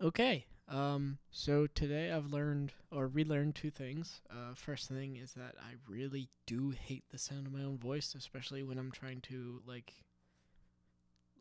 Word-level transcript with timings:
Okay. 0.00 0.46
Um, 0.68 1.18
so 1.30 1.66
today 1.66 2.10
I've 2.10 2.32
learned 2.32 2.72
or 2.90 3.06
relearned 3.06 3.54
two 3.54 3.70
things. 3.70 4.22
Uh, 4.30 4.54
first 4.54 4.88
thing 4.88 5.16
is 5.16 5.34
that 5.34 5.54
I 5.60 5.74
really 5.88 6.28
do 6.46 6.70
hate 6.70 7.04
the 7.10 7.18
sound 7.18 7.46
of 7.46 7.52
my 7.52 7.62
own 7.62 7.78
voice, 7.78 8.14
especially 8.14 8.62
when 8.62 8.78
I'm 8.78 8.90
trying 8.90 9.20
to 9.22 9.60
like 9.66 9.92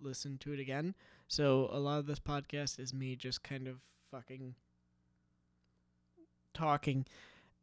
listen 0.01 0.37
to 0.39 0.53
it 0.53 0.59
again. 0.59 0.95
So 1.27 1.69
a 1.71 1.79
lot 1.79 1.99
of 1.99 2.05
this 2.05 2.19
podcast 2.19 2.79
is 2.79 2.93
me 2.93 3.15
just 3.15 3.43
kind 3.43 3.67
of 3.67 3.77
fucking 4.11 4.55
talking, 6.53 7.05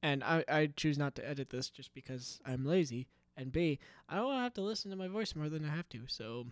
and 0.03 0.25
I 0.25 0.45
I 0.49 0.71
choose 0.77 0.99
not 0.99 1.15
to 1.17 1.29
edit 1.29 1.51
this 1.51 1.71
just 1.71 1.95
because 1.95 2.41
I'm 2.47 2.67
lazy, 2.67 3.09
and 3.37 3.53
B 3.53 3.79
I 4.09 4.17
don't 4.17 4.27
want 4.27 4.39
to 4.39 4.43
have 4.45 4.55
to 4.55 4.63
listen 4.63 4.91
to 4.91 4.97
my 4.97 5.09
voice 5.09 5.35
more 5.37 5.49
than 5.49 5.65
I 5.65 5.75
have 5.75 5.89
to. 5.91 6.01
So 6.09 6.47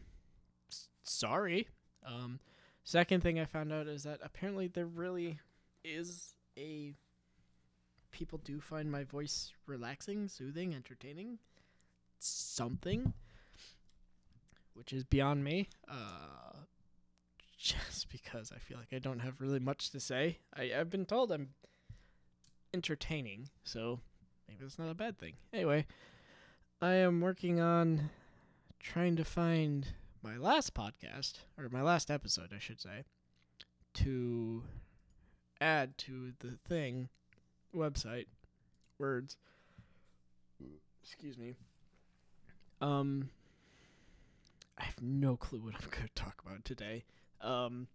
s- 0.70 0.89
sorry. 1.02 1.68
Um. 2.07 2.41
Second 2.89 3.23
thing 3.23 3.39
I 3.39 3.45
found 3.45 3.70
out 3.70 3.86
is 3.86 4.05
that 4.05 4.18
apparently 4.23 4.66
there 4.66 4.86
really 4.86 5.41
is 5.84 6.37
a 6.59 6.95
people 8.12 8.41
do 8.42 8.62
find 8.62 8.91
my 8.91 9.05
voice 9.05 9.52
relaxing, 9.66 10.27
soothing, 10.27 10.74
entertaining, 10.74 11.37
something, 12.19 13.12
which 14.73 14.95
is 14.95 15.05
beyond 15.05 15.45
me. 15.45 15.69
Uh, 15.87 16.61
just 17.59 18.09
because 18.09 18.52
I 18.56 18.59
feel 18.59 18.78
like 18.78 18.95
I 18.95 19.00
don't 19.00 19.19
have 19.19 19.42
really 19.42 19.61
much 19.61 19.91
to 19.91 20.00
say. 20.00 20.39
I 20.56 20.73
I've 20.75 20.89
been 20.89 21.05
told 21.05 21.30
I'm 21.30 21.50
entertaining, 22.73 23.50
so 23.64 24.00
maybe 24.48 24.61
that's 24.62 24.78
not 24.78 24.89
a 24.89 24.95
bad 24.95 25.19
thing. 25.19 25.34
Anyway, 25.52 25.84
I 26.80 26.92
am 26.92 27.20
working 27.20 27.61
on 27.61 28.09
trying 28.80 29.14
to 29.16 29.27
find 29.27 29.89
my 30.28 30.37
last 30.37 30.74
podcast 30.74 31.34
or 31.56 31.70
my 31.70 31.80
last 31.80 32.10
episode, 32.10 32.52
I 32.55 32.59
should 32.59 32.82
say, 32.82 33.05
to 33.95 34.62
add 35.59 35.96
to 35.98 36.32
the 36.41 36.59
thing 36.69 37.09
website 37.74 38.27
words. 38.98 39.38
Excuse 41.03 41.38
me. 41.38 41.55
Um, 42.83 43.30
I 44.77 44.84
have 44.84 45.00
no 45.00 45.36
clue 45.36 45.61
what 45.61 45.75
I'm 45.77 45.88
going 45.91 46.08
to 46.14 46.22
talk 46.22 46.42
about 46.44 46.62
today. 46.62 47.05
Um, 47.41 47.88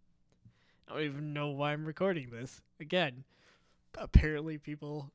I 0.87 0.93
don't 0.93 1.03
even 1.03 1.33
know 1.33 1.49
why 1.49 1.73
I'm 1.73 1.85
recording 1.85 2.31
this. 2.31 2.61
Again, 2.79 3.25
apparently 3.95 4.57
people 4.57 5.11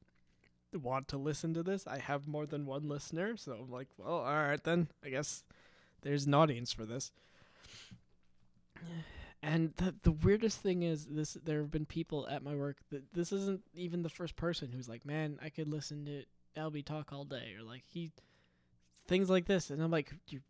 want 0.72 1.08
to 1.08 1.18
listen 1.18 1.52
to 1.54 1.64
this. 1.64 1.84
I 1.84 1.98
have 1.98 2.28
more 2.28 2.46
than 2.46 2.64
one 2.64 2.88
listener, 2.88 3.36
so 3.36 3.58
I'm 3.60 3.72
like, 3.72 3.88
well, 3.98 4.18
all 4.18 4.22
right 4.22 4.62
then. 4.62 4.86
I 5.04 5.08
guess 5.08 5.42
there's 6.02 6.26
an 6.26 6.34
audience 6.34 6.72
for 6.72 6.84
this. 6.84 7.12
And 9.42 9.72
the 9.76 9.94
the 10.02 10.12
weirdest 10.12 10.60
thing 10.60 10.82
is 10.82 11.06
this 11.06 11.34
there 11.44 11.60
have 11.60 11.70
been 11.70 11.86
people 11.86 12.26
at 12.28 12.42
my 12.42 12.54
work 12.54 12.78
that 12.90 13.12
this 13.12 13.32
isn't 13.32 13.60
even 13.74 14.02
the 14.02 14.08
first 14.08 14.36
person 14.36 14.72
who's 14.72 14.88
like, 14.88 15.06
"Man, 15.06 15.38
I 15.40 15.48
could 15.48 15.68
listen 15.68 16.04
to 16.06 16.24
LB 16.56 16.84
talk 16.84 17.12
all 17.12 17.24
day," 17.24 17.54
or 17.56 17.62
like 17.62 17.84
he 17.86 18.10
things 19.06 19.30
like 19.30 19.46
this, 19.46 19.70
and 19.70 19.80
I'm 19.80 19.92
like, 19.92 20.12
"You 20.28 20.40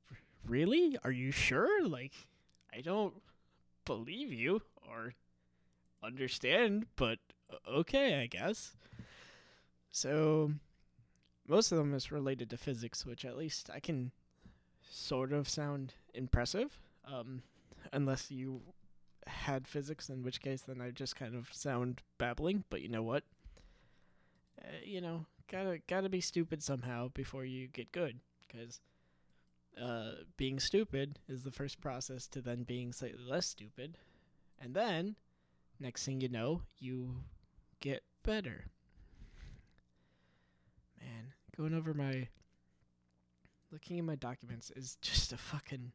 really? 0.47 0.97
Are 1.05 1.13
you 1.13 1.33
sure?" 1.33 1.87
Like, 1.87 2.15
I 2.75 2.81
don't 2.81 3.15
believe 3.85 4.33
you 4.33 4.63
or 4.89 5.13
understand, 6.03 6.87
but 6.97 7.19
uh, 7.53 7.71
okay, 7.81 8.21
I 8.23 8.27
guess. 8.27 8.75
So 9.91 10.53
most 11.47 11.73
of 11.73 11.79
them 11.79 11.93
is 11.93 12.13
related 12.13 12.51
to 12.51 12.57
physics, 12.57 13.05
which 13.05 13.25
at 13.25 13.37
least 13.37 13.71
I 13.73 13.81
can 13.81 14.13
sort 14.91 15.33
of 15.33 15.49
sound 15.49 15.95
impressive. 16.15 16.81
Um, 17.07 17.43
unless 17.93 18.31
you 18.31 18.61
had 19.27 19.69
physics, 19.69 20.09
in 20.09 20.23
which 20.23 20.41
case 20.41 20.63
then 20.63 20.81
I 20.81 20.91
just 20.91 21.17
kind 21.17 21.35
of 21.35 21.53
sound 21.53 22.03
babbling. 22.19 22.65
But 22.71 22.83
you 22.83 22.89
know 22.89 23.03
what? 23.03 23.25
Uh, 24.61 24.69
you 24.85 25.01
know, 25.01 25.27
gotta 25.51 25.79
gotta 25.87 26.09
be 26.09 26.21
stupid 26.21 26.63
somehow 26.63 27.09
before 27.09 27.45
you 27.45 27.69
get 27.69 27.93
good, 27.93 28.19
because 28.47 28.81
uh, 29.81 30.23
being 30.37 30.59
stupid 30.59 31.19
is 31.29 31.45
the 31.45 31.53
first 31.53 31.81
process 31.81 32.27
to 32.29 32.41
then 32.41 32.65
being 32.65 32.93
slightly 32.93 33.25
less 33.25 33.47
stupid, 33.47 33.97
and 34.61 34.75
then 34.75 35.17
next 35.79 36.05
thing 36.05 36.21
you 36.21 36.29
know, 36.29 36.63
you 36.79 37.17
get 37.81 38.03
better. 38.25 38.67
Man, 41.01 41.33
going 41.57 41.75
over 41.75 41.95
my 41.95 42.29
looking 43.71 43.99
at 43.99 44.05
my 44.05 44.15
documents 44.15 44.71
is 44.75 44.97
just 45.03 45.33
a 45.33 45.37
fucking 45.37 45.93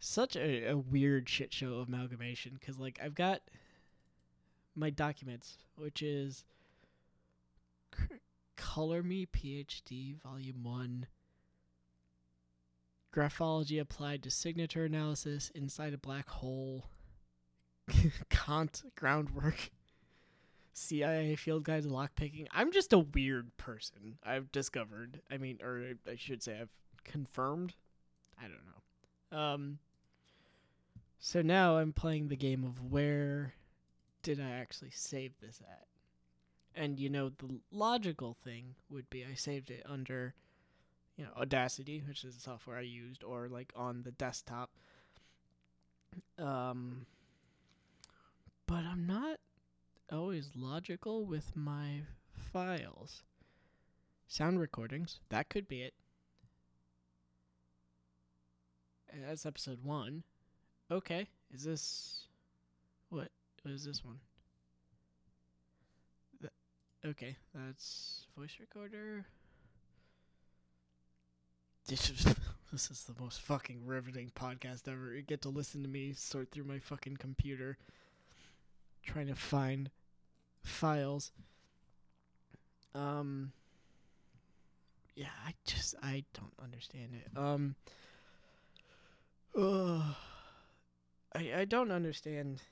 such 0.00 0.36
a, 0.36 0.66
a 0.68 0.76
weird 0.76 1.28
shit 1.28 1.52
show 1.52 1.84
amalgamation 1.86 2.56
because 2.58 2.78
like 2.78 2.98
i've 3.02 3.14
got 3.14 3.40
my 4.74 4.90
documents 4.90 5.58
which 5.76 6.02
is 6.02 6.44
C- 7.96 8.16
color 8.56 9.02
me 9.02 9.26
phd 9.26 10.20
volume 10.22 10.62
1 10.62 11.06
graphology 13.14 13.80
applied 13.80 14.22
to 14.22 14.30
signature 14.30 14.84
analysis 14.84 15.50
inside 15.54 15.94
a 15.94 15.98
black 15.98 16.28
hole 16.28 16.84
kant 18.28 18.82
groundwork 18.96 19.70
CIA 20.74 21.36
field 21.36 21.62
guide 21.62 21.84
to 21.84 21.88
lockpicking. 21.88 22.48
I'm 22.52 22.72
just 22.72 22.92
a 22.92 22.98
weird 22.98 23.56
person. 23.56 24.18
I've 24.24 24.50
discovered. 24.50 25.22
I 25.30 25.38
mean, 25.38 25.60
or 25.62 25.94
I 26.10 26.16
should 26.16 26.42
say, 26.42 26.58
I've 26.60 26.72
confirmed. 27.04 27.74
I 28.38 28.42
don't 28.42 28.60
know. 28.66 29.38
Um. 29.38 29.78
So 31.20 31.40
now 31.40 31.78
I'm 31.78 31.92
playing 31.92 32.28
the 32.28 32.36
game 32.36 32.64
of 32.64 32.90
where 32.92 33.54
did 34.22 34.40
I 34.40 34.50
actually 34.50 34.90
save 34.90 35.32
this 35.40 35.62
at? 35.62 35.86
And 36.74 36.98
you 36.98 37.08
know, 37.08 37.30
the 37.30 37.60
logical 37.70 38.36
thing 38.44 38.74
would 38.90 39.08
be 39.08 39.24
I 39.24 39.34
saved 39.34 39.70
it 39.70 39.84
under, 39.88 40.34
you 41.16 41.24
know, 41.24 41.30
Audacity, 41.40 42.02
which 42.06 42.24
is 42.24 42.34
the 42.34 42.40
software 42.40 42.76
I 42.76 42.82
used, 42.82 43.22
or 43.22 43.48
like 43.48 43.72
on 43.76 44.02
the 44.02 44.10
desktop. 44.10 44.70
Um. 46.36 47.06
But 48.66 48.84
I'm 48.84 49.06
not 49.06 49.38
always 50.14 50.50
logical 50.54 51.24
with 51.24 51.54
my 51.54 52.02
files. 52.52 53.22
Sound 54.26 54.60
recordings, 54.60 55.20
that 55.28 55.48
could 55.48 55.68
be 55.68 55.82
it. 55.82 55.94
That's 59.26 59.46
episode 59.46 59.84
one. 59.84 60.24
Okay, 60.90 61.28
is 61.52 61.64
this 61.64 62.26
what? 63.10 63.28
What 63.62 63.72
is 63.72 63.84
this 63.84 64.04
one? 64.04 64.18
Okay, 67.06 67.36
that's 67.54 68.26
voice 68.36 68.56
recorder. 68.58 69.26
This 71.86 72.08
is 72.08 72.24
this 72.72 72.90
is 72.90 73.04
the 73.04 73.14
most 73.20 73.42
fucking 73.42 73.84
riveting 73.84 74.32
podcast 74.34 74.88
ever. 74.88 75.14
You 75.14 75.20
get 75.20 75.42
to 75.42 75.50
listen 75.50 75.82
to 75.82 75.88
me 75.88 76.14
sort 76.14 76.50
through 76.50 76.64
my 76.64 76.78
fucking 76.78 77.18
computer, 77.18 77.76
trying 79.04 79.26
to 79.26 79.34
find 79.34 79.90
files. 80.64 81.30
Um. 82.94 83.52
Yeah, 85.14 85.26
I 85.46 85.54
just 85.64 85.94
I 86.02 86.24
don't 86.32 86.54
understand 86.62 87.10
it. 87.14 87.38
Um. 87.38 87.76
I 91.34 91.60
I 91.60 91.64
don't 91.64 91.92
understand 91.92 92.62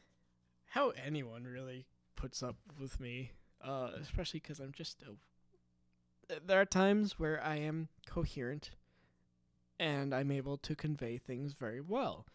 how 0.70 0.91
anyone 0.91 1.44
really 1.44 1.86
puts 2.16 2.42
up 2.42 2.56
with 2.80 2.98
me. 2.98 3.32
Uh, 3.64 3.91
especially 4.00 4.41
because 4.41 4.59
I'm 4.59 4.72
just 4.72 5.03
a. 5.03 5.14
There 6.44 6.60
are 6.60 6.64
times 6.64 7.19
where 7.19 7.42
I 7.42 7.56
am 7.56 7.88
coherent, 8.06 8.70
and 9.78 10.14
I'm 10.14 10.30
able 10.30 10.56
to 10.59 10.74
convey 10.74 11.19
things 11.19 11.53
very 11.53 11.80
well. 11.80 12.26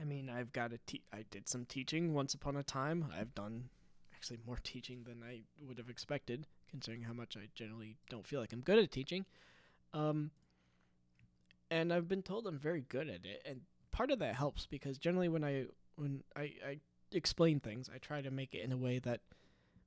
I 0.00 0.04
mean, 0.04 0.28
I've 0.30 0.52
got 0.52 0.72
a 0.72 0.78
te- 0.86 1.02
I 1.12 1.24
did 1.30 1.48
some 1.48 1.64
teaching 1.64 2.14
once 2.14 2.34
upon 2.34 2.56
a 2.56 2.62
time. 2.62 3.06
I've 3.18 3.34
done 3.34 3.70
actually 4.18 4.40
more 4.44 4.58
teaching 4.64 5.04
than 5.04 5.22
I 5.22 5.42
would 5.64 5.78
have 5.78 5.88
expected, 5.88 6.44
considering 6.68 7.02
how 7.02 7.12
much 7.12 7.36
I 7.36 7.48
generally 7.54 7.96
don't 8.10 8.26
feel 8.26 8.40
like 8.40 8.52
I'm 8.52 8.62
good 8.62 8.80
at 8.80 8.90
teaching. 8.90 9.24
Um, 9.94 10.32
and 11.70 11.92
I've 11.92 12.08
been 12.08 12.22
told 12.22 12.46
I'm 12.46 12.58
very 12.58 12.84
good 12.88 13.08
at 13.08 13.24
it, 13.24 13.42
and 13.46 13.60
part 13.92 14.10
of 14.10 14.18
that 14.18 14.34
helps 14.34 14.66
because 14.66 14.98
generally 14.98 15.28
when 15.28 15.44
I 15.44 15.66
when 15.94 16.24
I, 16.34 16.52
I 16.66 16.78
explain 17.12 17.60
things, 17.60 17.88
I 17.94 17.98
try 17.98 18.20
to 18.20 18.30
make 18.30 18.54
it 18.54 18.64
in 18.64 18.72
a 18.72 18.76
way 18.76 18.98
that 18.98 19.20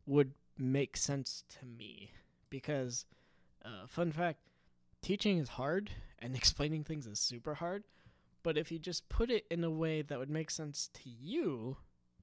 would 0.05 0.31
make 0.57 0.95
sense 0.95 1.43
to 1.59 1.65
me. 1.65 2.11
Because, 2.49 3.05
uh, 3.65 3.87
fun 3.87 4.11
fact, 4.11 4.39
teaching 5.01 5.39
is 5.39 5.49
hard 5.49 5.91
and 6.19 6.35
explaining 6.37 6.83
things 6.83 7.05
is 7.05 7.19
super 7.19 7.55
hard. 7.55 7.83
But 8.43 8.57
if 8.57 8.71
you 8.71 8.79
just 8.79 9.09
put 9.09 9.29
it 9.29 9.45
in 9.51 9.63
a 9.63 9.69
way 9.69 10.01
that 10.01 10.19
would 10.19 10.29
make 10.29 10.51
sense 10.51 10.89
to 10.93 11.09
you, 11.09 11.77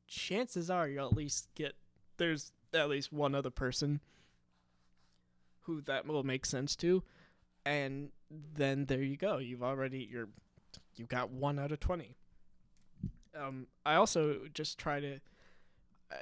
chances 0.09 0.69
are 0.71 0.89
you'll 0.89 1.07
at 1.07 1.17
least 1.17 1.49
get 1.55 1.77
there's 2.19 2.53
at 2.75 2.89
least 2.89 3.13
one 3.13 3.35
other 3.35 3.51
person 3.51 4.01
who 5.63 5.81
that 5.83 6.07
will 6.07 6.23
make 6.23 6.45
sense 6.47 6.77
to 6.77 7.03
and 7.65 8.11
then 8.55 8.85
there 8.87 9.03
you 9.03 9.17
go 9.17 9.39
you've 9.39 9.63
already 9.63 10.07
you're 10.11 10.29
you 10.97 11.07
got 11.07 11.31
one 11.31 11.59
out 11.59 11.73
of 11.73 11.81
20 11.81 12.15
Um, 13.39 13.69
I 13.87 13.95
also 13.95 14.41
just 14.53 14.79
try 14.79 15.01
to. 15.01 15.21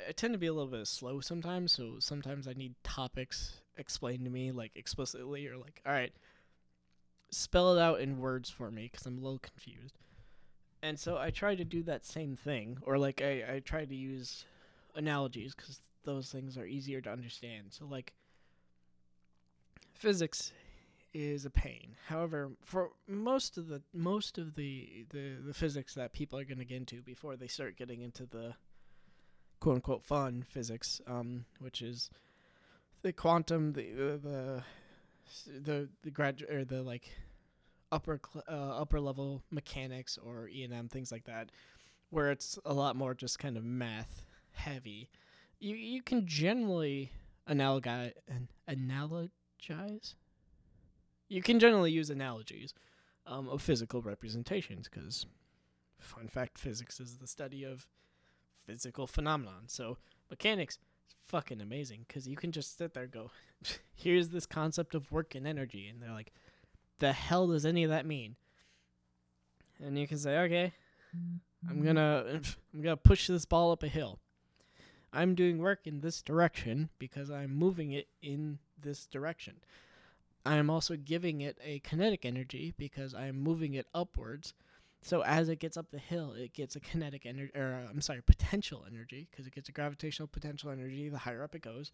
I 0.09 0.13
tend 0.13 0.35
to 0.35 0.39
be 0.39 0.49
a 0.49 0.53
little 0.53 0.71
bit 0.71 0.87
slow 0.87 1.21
sometimes, 1.21 1.73
so 1.73 1.97
sometimes 2.01 2.49
I 2.49 2.53
need 2.53 2.75
topics 2.83 3.61
explained 3.77 4.25
to 4.25 4.31
me 4.31 4.51
like 4.53 4.73
explicitly 4.75 5.47
or 5.47 5.57
like, 5.57 5.81
all 5.87 5.93
right, 5.93 6.13
spell 7.31 7.77
it 7.77 7.81
out 7.81 8.01
in 8.01 8.19
words 8.19 8.51
for 8.51 8.71
me 8.71 8.89
because 8.91 9.07
I'm 9.07 9.19
a 9.19 9.21
little 9.23 9.39
confused. 9.39 9.99
And 10.83 10.99
so 10.99 11.17
I 11.19 11.31
try 11.31 11.55
to 11.55 11.65
do 11.65 11.83
that 11.85 12.05
same 12.05 12.37
thing, 12.37 12.79
or 12.83 12.99
like 12.99 13.23
I 13.23 13.45
I 13.55 13.63
try 13.65 13.85
to 13.85 13.95
use 13.95 14.45
analogies 14.97 15.55
because 15.55 15.81
those 16.05 16.31
things 16.31 16.57
are 16.57 16.67
easier 16.67 17.01
to 17.03 17.11
understand. 17.11 17.67
So 17.71 17.87
like 17.87 18.15
physics 19.95 20.53
is 21.15 21.45
a 21.47 21.51
pain. 21.51 21.97
However, 22.07 22.53
for 22.65 22.91
most 23.09 23.57
of 23.57 23.69
the 23.69 23.83
most 23.95 24.39
of 24.39 24.55
the 24.55 25.07
the, 25.11 25.37
the 25.47 25.55
physics 25.55 25.95
that 25.95 26.13
people 26.13 26.39
are 26.39 26.45
going 26.45 26.59
to 26.59 26.65
get 26.65 26.77
into 26.77 27.03
before 27.03 27.37
they 27.37 27.47
start 27.47 27.77
getting 27.77 28.03
into 28.03 28.27
the 28.27 28.55
quote 29.61 29.77
unquote 29.77 30.03
fun 30.03 30.45
physics, 30.49 31.01
um, 31.07 31.47
which 31.59 31.81
is 31.81 32.11
the 33.03 33.13
quantum, 33.13 33.73
the 33.73 33.91
the 33.93 34.21
the 34.23 34.63
the, 35.61 35.89
the 36.03 36.11
grad 36.11 36.43
or 36.51 36.65
the 36.65 36.83
like 36.83 37.11
upper 37.91 38.21
cl- 38.23 38.45
uh, 38.49 38.81
upper 38.81 39.01
level 39.01 39.43
mechanics 39.51 40.19
or 40.19 40.49
E 40.49 40.65
and 40.65 40.75
M 40.75 40.89
things 40.89 41.11
like 41.11 41.25
that, 41.25 41.51
where 42.11 42.31
it's 42.31 42.59
a 42.65 42.75
lot 42.75 42.95
more 42.95 43.15
just 43.15 43.39
kind 43.39 43.57
of 43.57 43.65
math 43.65 44.26
heavy. 44.57 45.11
You 45.59 45.77
you 45.77 46.03
can 46.03 46.27
generally 46.27 47.13
analogize 47.49 48.13
analogize 48.69 50.15
you 51.29 51.43
can 51.43 51.59
generally 51.59 51.91
use 51.91 52.11
analogies 52.11 52.73
um, 53.27 53.49
of 53.49 53.63
physical 53.63 54.01
representations 54.03 54.89
because, 54.89 55.27
fun 55.99 56.29
fact, 56.29 56.59
physics 56.59 57.01
is 57.01 57.19
the 57.19 57.27
study 57.27 57.65
of 57.65 57.87
physical 58.65 59.07
phenomenon. 59.07 59.65
So 59.67 59.99
mechanics 60.31 60.79
is 61.09 61.15
fucking 61.27 61.61
amazing 61.61 62.05
because 62.07 62.29
you 62.29 62.37
can 62.37 62.53
just 62.53 62.79
sit 62.79 62.95
there 62.95 63.05
and 63.05 63.13
go, 63.13 63.31
here's 63.95 64.29
this 64.29 64.47
concept 64.47 64.95
of 64.95 65.11
work 65.11 65.35
and 65.35 65.47
energy, 65.47 65.89
and 65.89 66.01
they're 66.01 66.13
like, 66.13 66.33
the 66.99 67.13
hell 67.13 67.49
does 67.49 67.67
any 67.67 67.85
of 67.85 67.91
that 67.91 68.07
mean? 68.07 68.37
And 69.85 69.99
you 69.99 70.07
can 70.07 70.19
say, 70.19 70.39
okay, 70.39 70.73
I'm 71.69 71.85
gonna 71.85 72.25
I'm 72.75 72.83
gonna 72.83 72.97
push 72.97 73.27
this 73.27 73.45
ball 73.45 73.73
up 73.73 73.83
a 73.83 73.89
hill. 73.89 74.21
I'm 75.17 75.35
doing 75.35 75.59
work 75.59 75.87
in 75.87 76.01
this 76.01 76.21
direction 76.21 76.91
because 76.99 77.31
I'm 77.31 77.57
moving 77.57 77.93
it 77.93 78.09
in 78.21 78.59
this 78.81 79.07
direction. 79.07 79.57
I 80.45 80.57
am 80.57 80.69
also 80.69 80.97
giving 80.97 81.41
it 81.41 81.59
a 81.65 81.79
kinetic 81.81 82.27
energy 82.27 82.75
because 82.77 83.15
I 83.15 83.27
am 83.27 83.41
moving 83.41 83.75
it 83.75 83.87
upwards. 83.95 84.53
So 85.01 85.23
as 85.23 85.49
it 85.49 85.59
gets 85.59 85.77
up 85.77 85.91
the 85.91 85.99
hill, 85.99 86.33
it 86.33 86.53
gets 86.53 86.77
a 86.77 86.81
kinetic 86.81 87.25
energy, 87.25 87.51
or 87.57 87.83
uh, 87.83 87.91
I'm 87.91 88.01
sorry, 88.03 88.23
potential 88.23 88.85
energy, 88.87 89.27
because 89.31 89.47
it 89.47 89.55
gets 89.55 89.69
a 89.69 89.73
gravitational 89.73 90.29
potential 90.29 90.71
energy 90.71 91.09
the 91.09 91.19
higher 91.19 91.43
up 91.43 91.55
it 91.55 91.63
goes. 91.63 91.93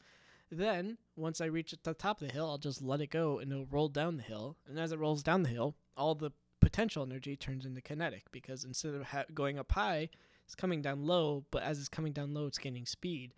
Then, 0.51 0.99
once 1.15 1.41
I 1.41 1.47
reach 1.47 1.75
the 1.83 1.95
top 1.95 2.21
of 2.21 2.27
the 2.27 2.35
hill, 2.35 2.51
I'll 2.51 2.59
just 2.59 2.83
let 2.83 3.01
it 3.01 3.11
go 3.11 3.39
and 3.39 3.53
it'll 3.53 3.67
roll 3.67 3.89
down 3.89 4.17
the 4.17 4.23
hill. 4.23 4.57
And 4.69 4.79
as 4.79 4.93
it 4.93 4.99
rolls 4.99 5.23
down 5.23 5.45
the 5.45 5.49
hill, 5.49 5.77
all 5.97 6.15
the 6.15 6.33
potential 6.61 7.05
energy 7.05 7.37
turns 7.37 7.65
into 7.65 7.81
kinetic 7.81 8.25
because 8.33 8.65
instead 8.65 8.95
of 8.95 9.03
ha- 9.05 9.25
going 9.33 9.59
up 9.59 9.73
high, 9.73 10.11
it's 10.53 10.61
coming 10.61 10.83
down 10.83 11.07
low, 11.07 11.47
but 11.51 11.63
as 11.63 11.79
it's 11.79 11.89
coming 11.89 12.13
down 12.13 12.35
low, 12.35 12.45
it's 12.45 12.59
gaining 12.59 12.85
speed. 12.85 13.33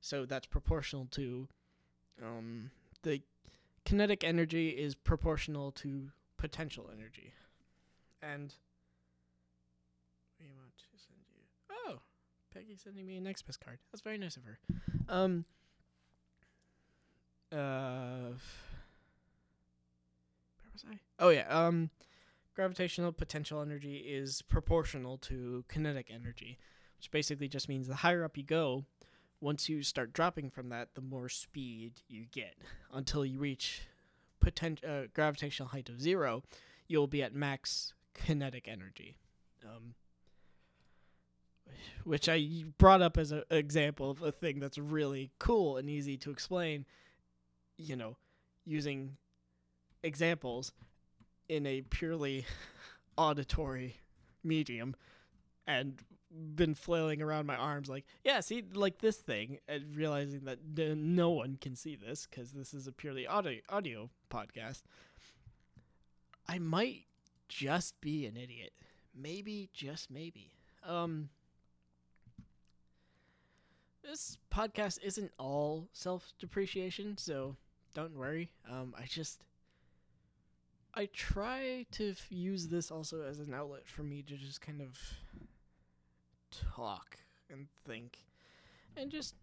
So 0.00 0.26
that's 0.26 0.46
proportional 0.46 1.06
to 1.12 1.46
um, 2.20 2.72
the 3.04 3.22
kinetic 3.84 4.24
energy 4.24 4.70
is 4.70 4.96
proportional 4.96 5.70
to 5.72 6.08
potential 6.36 6.90
energy. 6.92 7.34
And 8.20 8.52
we 10.40 10.46
want 10.58 10.72
to 10.76 10.98
send 10.98 11.20
you. 11.32 11.42
Oh, 11.70 12.00
Peggy's 12.52 12.80
sending 12.82 13.06
me 13.06 13.16
an 13.16 13.32
Xmas 13.32 13.56
card. 13.56 13.78
That's 13.92 14.02
very 14.02 14.18
nice 14.18 14.36
of 14.36 14.42
her. 14.42 14.58
Um. 15.08 15.44
Uh. 17.52 18.34
Where 20.58 20.72
was 20.72 20.84
I? 20.90 20.98
Oh 21.20 21.28
yeah. 21.28 21.46
Um, 21.48 21.90
gravitational 22.56 23.12
potential 23.12 23.60
energy 23.60 23.98
is 23.98 24.42
proportional 24.42 25.18
to 25.18 25.64
kinetic 25.68 26.10
energy, 26.10 26.58
which 26.98 27.10
basically 27.10 27.46
just 27.46 27.68
means 27.68 27.86
the 27.86 27.96
higher 27.96 28.24
up 28.24 28.36
you 28.36 28.42
go, 28.42 28.86
once 29.40 29.68
you 29.68 29.82
start 29.82 30.14
dropping 30.14 30.50
from 30.50 30.70
that, 30.70 30.94
the 30.94 31.02
more 31.02 31.28
speed 31.28 32.00
you 32.08 32.24
get 32.32 32.54
until 32.92 33.24
you 33.24 33.38
reach 33.38 33.82
potent- 34.40 34.82
uh, 34.82 35.06
gravitational 35.12 35.68
height 35.68 35.90
of 35.90 36.00
zero, 36.00 36.42
you'll 36.88 37.06
be 37.06 37.22
at 37.22 37.34
max 37.34 37.92
kinetic 38.14 38.66
energy. 38.66 39.14
Um, 39.62 39.94
which 42.04 42.28
I 42.28 42.64
brought 42.78 43.02
up 43.02 43.18
as 43.18 43.32
an 43.32 43.42
example 43.50 44.10
of 44.10 44.22
a 44.22 44.32
thing 44.32 44.60
that's 44.60 44.78
really 44.78 45.32
cool 45.38 45.76
and 45.76 45.90
easy 45.90 46.16
to 46.18 46.30
explain, 46.30 46.86
you 47.76 47.96
know, 47.96 48.16
using 48.64 49.16
examples 50.02 50.72
in 51.48 51.66
a 51.66 51.82
purely 51.82 52.46
auditory 53.16 53.96
medium 54.44 54.94
and 55.66 56.02
been 56.54 56.74
flailing 56.74 57.22
around 57.22 57.46
my 57.46 57.56
arms 57.56 57.88
like 57.88 58.04
yeah 58.24 58.40
see 58.40 58.62
like 58.74 58.98
this 58.98 59.16
thing 59.16 59.58
and 59.68 59.96
realizing 59.96 60.40
that 60.44 60.58
no 60.66 61.30
one 61.30 61.56
can 61.60 61.74
see 61.74 61.96
this 61.96 62.26
because 62.28 62.52
this 62.52 62.74
is 62.74 62.86
a 62.86 62.92
purely 62.92 63.26
audio 63.26 63.60
audio 63.70 64.10
podcast 64.30 64.82
i 66.46 66.58
might 66.58 67.06
just 67.48 68.00
be 68.00 68.26
an 68.26 68.36
idiot. 68.36 68.72
Maybe 69.14 69.68
just 69.72 70.10
maybe. 70.10 70.52
Um 70.84 71.30
this 74.02 74.38
podcast 74.52 74.98
isn't 75.02 75.32
all 75.38 75.88
self-depreciation 75.92 77.18
so 77.18 77.56
don't 77.94 78.16
worry. 78.16 78.50
Um 78.70 78.94
i 78.98 79.04
just 79.04 79.42
i 80.96 81.06
try 81.12 81.84
to 81.92 82.10
f- 82.10 82.26
use 82.30 82.68
this 82.68 82.90
also 82.90 83.22
as 83.22 83.38
an 83.38 83.54
outlet 83.54 83.86
for 83.86 84.02
me 84.02 84.22
to 84.22 84.34
just 84.36 84.60
kind 84.60 84.80
of 84.80 84.98
talk 86.50 87.18
and 87.50 87.66
think 87.84 88.18
and 88.96 89.10
just 89.10 89.34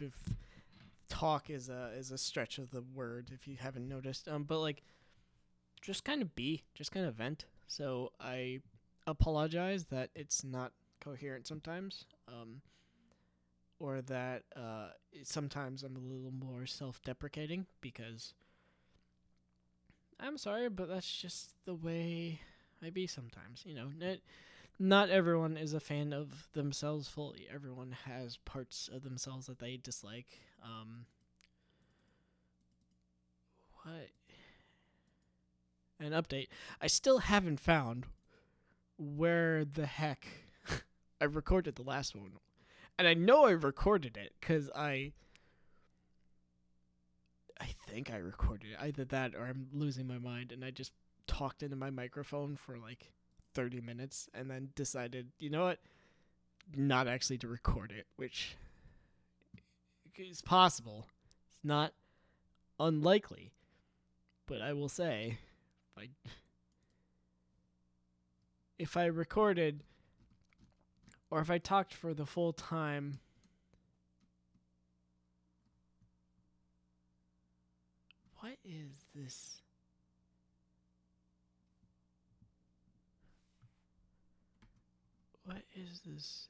if 0.00 0.14
talk 1.08 1.50
is 1.50 1.68
a 1.68 1.90
is 1.96 2.10
a 2.10 2.18
stretch 2.18 2.58
of 2.58 2.70
the 2.70 2.82
word 2.94 3.30
if 3.32 3.46
you 3.46 3.56
haven't 3.58 3.88
noticed 3.88 4.26
um 4.28 4.44
but 4.44 4.58
like 4.60 4.82
just 5.82 6.04
kind 6.04 6.22
of 6.22 6.34
be 6.34 6.62
just 6.74 6.92
kind 6.92 7.06
of 7.06 7.14
vent. 7.14 7.44
So 7.66 8.12
i 8.20 8.60
apologize 9.06 9.86
that 9.86 10.10
it's 10.14 10.44
not 10.44 10.72
coherent 11.00 11.46
sometimes 11.46 12.04
um 12.28 12.60
or 13.80 14.00
that 14.02 14.44
uh 14.54 14.90
sometimes 15.24 15.82
i'm 15.82 15.96
a 15.96 15.98
little 15.98 16.30
more 16.30 16.66
self-deprecating 16.66 17.66
because 17.80 18.34
i'm 20.20 20.38
sorry 20.38 20.68
but 20.68 20.88
that's 20.88 21.12
just 21.12 21.54
the 21.64 21.74
way 21.74 22.38
I 22.82 22.90
be 22.90 23.06
sometimes, 23.06 23.62
you 23.64 23.74
know, 23.74 23.88
not, 23.98 24.18
not 24.78 25.10
everyone 25.10 25.56
is 25.56 25.74
a 25.74 25.80
fan 25.80 26.12
of 26.12 26.48
themselves 26.52 27.08
fully. 27.08 27.46
Everyone 27.52 27.94
has 28.06 28.38
parts 28.38 28.88
of 28.92 29.02
themselves 29.02 29.46
that 29.46 29.58
they 29.58 29.76
dislike. 29.76 30.38
Um, 30.64 31.04
what? 33.82 34.08
An 35.98 36.12
update. 36.12 36.48
I 36.80 36.86
still 36.86 37.18
haven't 37.18 37.60
found 37.60 38.06
where 38.96 39.64
the 39.64 39.86
heck 39.86 40.26
I 41.20 41.24
recorded 41.24 41.76
the 41.76 41.82
last 41.82 42.16
one. 42.16 42.32
And 43.00 43.08
I 43.08 43.14
know 43.14 43.46
I 43.46 43.52
recorded 43.52 44.18
it 44.18 44.34
because 44.38 44.68
I. 44.76 45.12
I 47.58 47.68
think 47.88 48.10
I 48.10 48.18
recorded 48.18 48.72
it. 48.72 48.76
Either 48.78 49.06
that 49.06 49.34
or 49.34 49.46
I'm 49.46 49.68
losing 49.72 50.06
my 50.06 50.18
mind 50.18 50.52
and 50.52 50.62
I 50.62 50.70
just 50.70 50.92
talked 51.26 51.62
into 51.62 51.76
my 51.76 51.88
microphone 51.88 52.56
for 52.56 52.76
like 52.76 53.10
30 53.54 53.80
minutes 53.80 54.28
and 54.34 54.50
then 54.50 54.68
decided, 54.74 55.28
you 55.38 55.48
know 55.48 55.64
what? 55.64 55.78
Not 56.76 57.08
actually 57.08 57.38
to 57.38 57.48
record 57.48 57.90
it, 57.90 58.06
which 58.16 58.58
is 60.18 60.42
possible. 60.42 61.06
It's 61.24 61.64
not 61.64 61.94
unlikely. 62.78 63.50
But 64.44 64.60
I 64.60 64.74
will 64.74 64.90
say, 64.90 65.38
if 65.96 66.02
I, 66.02 66.08
if 68.78 68.96
I 68.98 69.06
recorded 69.06 69.84
or 71.30 71.40
if 71.40 71.50
I 71.50 71.58
talked 71.58 71.94
for 71.94 72.14
the 72.14 72.26
full 72.26 72.52
time 72.52 73.20
What 78.40 78.56
is 78.64 79.04
this? 79.14 79.60
What 85.44 85.62
is 85.74 86.00
this? 86.06 86.48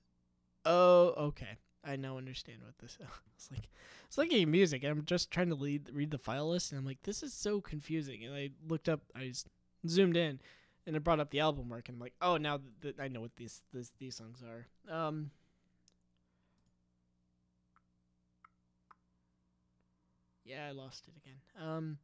Oh, 0.65 1.15
okay. 1.17 1.59
I 1.83 1.97
now 1.97 2.17
understand 2.17 2.59
what 2.63 2.79
this 2.79 2.93
is. 3.01 3.07
It's 3.37 3.51
like 3.51 3.69
it's 4.07 4.19
like 4.19 4.33
a 4.33 4.45
music. 4.45 4.85
I'm 4.85 5.05
just 5.05 5.33
trying 5.33 5.49
to 5.49 5.57
read 5.57 5.91
read 5.93 6.13
the 6.13 6.19
file 6.19 6.51
list, 6.51 6.71
and 6.71 6.79
I'm 6.79 6.87
like, 6.87 7.03
this 7.03 7.25
is 7.25 7.33
so 7.33 7.61
confusing. 7.61 8.25
And 8.25 8.35
I 8.35 8.51
looked 8.69 8.89
up, 8.89 9.01
I 9.17 9.33
zoomed 9.89 10.17
in, 10.17 10.41
and 10.87 10.97
it 10.97 11.05
brought 11.05 11.21
up 11.21 11.31
the 11.31 11.41
album 11.41 11.69
work, 11.69 11.89
and 11.89 11.97
I'm 11.97 12.01
like, 12.01 12.15
oh, 12.21 12.37
now 12.37 12.61
th- 12.83 12.97
I 12.99 13.09
know 13.09 13.21
what 13.21 13.37
these 13.37 13.63
these 13.73 13.93
these 13.99 14.17
songs 14.17 14.43
are. 14.43 14.67
Um, 14.95 15.31
yeah, 20.45 20.67
I 20.69 20.73
lost 20.73 21.07
it 21.09 21.15
again. 21.17 21.41
Um, 21.61 21.99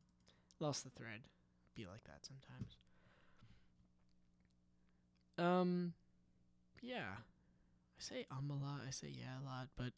lost 0.61 0.85
the 0.85 0.91
thread. 0.91 1.21
Be 1.75 1.87
like 1.87 2.05
that 2.05 2.25
sometimes. 2.25 2.77
Um, 5.39 5.93
yeah, 6.81 7.17
I 7.19 7.99
say 7.99 8.27
um 8.31 8.51
a 8.51 8.55
lot. 8.55 8.81
I 8.87 8.91
say 8.91 9.09
yeah 9.11 9.41
a 9.43 9.45
lot, 9.45 9.69
but 9.77 9.93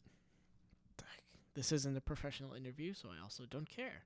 this 1.59 1.71
isn't 1.73 1.97
a 1.97 2.01
professional 2.01 2.53
interview, 2.53 2.93
so 2.93 3.09
I 3.09 3.21
also 3.21 3.43
don't 3.45 3.67
care. 3.69 4.03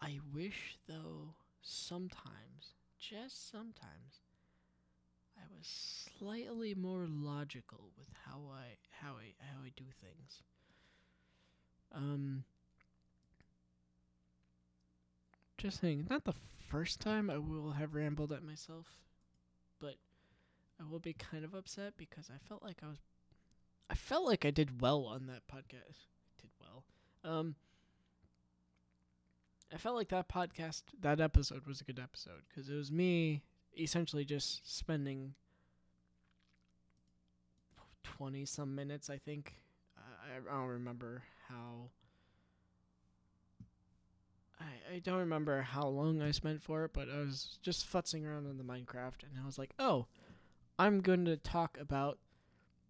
I 0.00 0.18
wish, 0.34 0.78
though, 0.88 1.34
sometimes, 1.62 2.74
just 3.00 3.50
sometimes, 3.50 4.20
I 5.36 5.42
was 5.56 5.66
slightly 6.18 6.74
more 6.74 7.06
logical 7.08 7.90
with 7.96 8.08
how 8.26 8.40
I 8.52 8.76
how 9.02 9.12
I 9.12 9.32
how 9.40 9.62
I 9.64 9.70
do 9.74 9.84
things. 10.00 10.42
Um, 11.92 12.44
just 15.58 15.80
saying, 15.80 16.06
not 16.08 16.24
the 16.24 16.34
first 16.68 17.00
time 17.00 17.30
I 17.30 17.38
will 17.38 17.72
have 17.72 17.94
rambled 17.94 18.32
at 18.32 18.44
myself, 18.44 18.86
but 19.80 19.96
I 20.80 20.84
will 20.88 21.00
be 21.00 21.14
kind 21.14 21.44
of 21.44 21.54
upset 21.54 21.94
because 21.96 22.30
I 22.32 22.38
felt 22.46 22.62
like 22.62 22.82
I 22.82 22.88
was 22.88 22.98
I 23.88 23.94
felt 23.94 24.26
like 24.26 24.44
I 24.44 24.50
did 24.50 24.80
well 24.80 25.04
on 25.06 25.26
that 25.26 25.48
podcast. 25.52 26.06
Did 26.40 26.50
well. 26.60 26.84
Um 27.24 27.56
I 29.72 29.76
felt 29.76 29.96
like 29.96 30.08
that 30.08 30.28
podcast, 30.28 30.82
that 31.00 31.20
episode 31.20 31.66
was 31.66 31.80
a 31.80 31.84
good 31.84 32.00
episode 32.00 32.42
because 32.48 32.68
it 32.68 32.74
was 32.74 32.90
me 32.90 33.42
essentially 33.78 34.24
just 34.24 34.76
spending 34.76 35.34
20 38.02 38.44
some 38.44 38.74
minutes, 38.74 39.08
I 39.08 39.18
think. 39.18 39.54
I, 39.96 40.36
I 40.36 40.56
don't 40.58 40.68
remember 40.68 41.22
how. 41.48 41.90
I, 44.60 44.96
I 44.96 44.98
don't 44.98 45.18
remember 45.18 45.62
how 45.62 45.86
long 45.86 46.20
I 46.20 46.32
spent 46.32 46.62
for 46.62 46.84
it, 46.84 46.92
but 46.92 47.08
I 47.08 47.18
was 47.18 47.58
just 47.62 47.90
futzing 47.90 48.26
around 48.26 48.46
on 48.46 48.58
the 48.58 48.64
Minecraft 48.64 49.22
and 49.22 49.40
I 49.40 49.46
was 49.46 49.56
like, 49.56 49.70
oh, 49.78 50.06
I'm 50.78 51.00
going 51.00 51.24
to 51.26 51.36
talk 51.36 51.78
about 51.80 52.18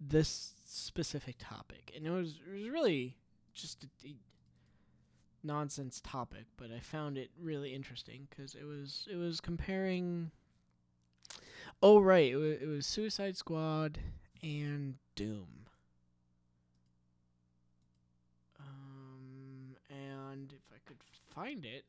this 0.01 0.55
specific 0.65 1.37
topic. 1.39 1.93
And 1.95 2.07
it 2.07 2.11
was, 2.11 2.41
it 2.49 2.53
was 2.53 2.69
really 2.71 3.17
just 3.55 3.85
a 4.05 4.15
nonsense 5.43 6.01
topic, 6.05 6.45
but 6.57 6.71
I 6.71 6.81
found 6.81 7.19
it 7.19 7.31
really 7.41 7.75
interesting 7.75 8.27
because 8.29 8.55
it 8.55 8.65
was 8.65 9.07
it 9.11 9.17
was 9.17 9.41
comparing. 9.41 10.31
Oh 11.83 12.01
right, 12.01 12.33
it 12.33 12.37
was, 12.37 12.57
it 12.61 12.67
was 12.67 12.87
Suicide 12.87 13.37
Squad 13.37 13.99
and 14.43 14.97
Doom. 15.15 15.67
Um, 18.59 19.77
and 19.89 20.53
if 20.53 20.63
I 20.75 20.79
could 20.87 20.99
find 21.35 21.65
it, 21.65 21.85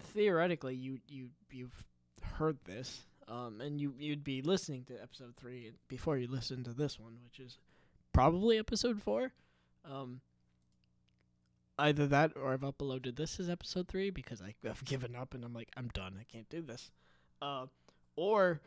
theoretically, 0.00 0.74
you 0.74 0.98
you 1.08 1.30
you've 1.50 1.84
heard 2.22 2.58
this, 2.64 3.02
um, 3.28 3.60
and 3.60 3.80
you 3.80 3.94
you'd 3.98 4.24
be 4.24 4.42
listening 4.42 4.84
to 4.84 5.02
episode 5.02 5.34
three 5.36 5.72
before 5.88 6.18
you 6.18 6.28
listen 6.28 6.64
to 6.64 6.72
this 6.72 6.98
one, 6.98 7.18
which 7.24 7.40
is 7.40 7.58
probably 8.12 8.58
episode 8.58 9.00
four. 9.00 9.32
Um, 9.84 10.20
either 11.78 12.06
that 12.06 12.32
or 12.36 12.52
I've 12.52 12.60
uploaded 12.60 13.16
this 13.16 13.40
as 13.40 13.48
episode 13.48 13.88
three 13.88 14.10
because 14.10 14.42
I, 14.42 14.54
have 14.66 14.84
given 14.84 15.16
up 15.16 15.34
and 15.34 15.44
I'm 15.44 15.54
like, 15.54 15.70
I'm 15.76 15.88
done. 15.88 16.16
I 16.20 16.24
can't 16.24 16.48
do 16.48 16.62
this. 16.62 16.90
Uh, 17.40 17.66
or 18.16 18.60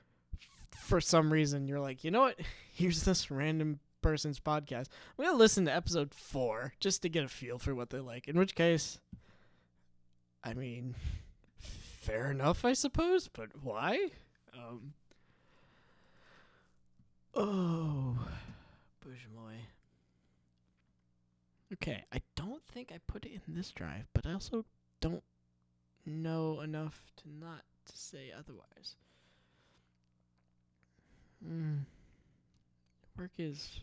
for 0.75 0.99
some 0.99 1.31
reason 1.31 1.67
you're 1.67 1.79
like, 1.79 2.03
you 2.03 2.11
know 2.11 2.21
what? 2.21 2.39
Here's 2.73 3.03
this 3.03 3.31
random 3.31 3.79
person's 4.01 4.39
podcast. 4.39 4.87
I'm 5.17 5.25
gonna 5.25 5.37
listen 5.37 5.65
to 5.65 5.75
episode 5.75 6.13
four 6.13 6.73
just 6.79 7.01
to 7.01 7.09
get 7.09 7.23
a 7.23 7.27
feel 7.27 7.57
for 7.57 7.73
what 7.73 7.89
they 7.89 7.99
like. 7.99 8.27
In 8.27 8.37
which 8.37 8.55
case, 8.55 8.99
I 10.43 10.53
mean, 10.53 10.95
fair 11.57 12.31
enough, 12.31 12.65
I 12.65 12.73
suppose. 12.73 13.27
But 13.27 13.49
why? 13.63 14.09
Um. 14.53 14.93
Oh, 17.33 18.17
Bougemoy. 19.05 19.57
Okay, 21.75 22.05
I 22.13 22.21
don't 22.35 22.63
think 22.65 22.91
I 22.93 22.99
put 23.05 23.25
it 23.25 23.41
in 23.47 23.53
this 23.53 23.71
drive, 23.71 24.07
but 24.13 24.25
I 24.25 24.33
also 24.33 24.65
don't 25.01 25.23
know 26.05 26.61
enough 26.61 27.01
to 27.17 27.23
not 27.29 27.63
to 27.85 27.97
say 27.97 28.31
otherwise. 28.37 28.95
Mm. 31.45 31.81
Work 33.17 33.31
is 33.37 33.81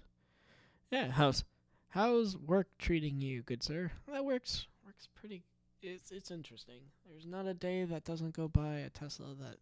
Yeah, 0.90 1.10
how's 1.10 1.44
how's 1.90 2.36
work 2.36 2.68
treating 2.78 3.20
you, 3.20 3.42
good 3.42 3.62
sir? 3.62 3.92
That 4.10 4.24
works 4.24 4.66
works 4.86 5.08
pretty 5.14 5.42
it's 5.82 6.10
it's 6.10 6.30
interesting. 6.30 6.80
There's 7.08 7.26
not 7.26 7.46
a 7.46 7.54
day 7.54 7.84
that 7.84 8.04
doesn't 8.04 8.34
go 8.34 8.48
by 8.48 8.76
a 8.76 8.90
Tesla 8.90 9.34
that 9.40 9.56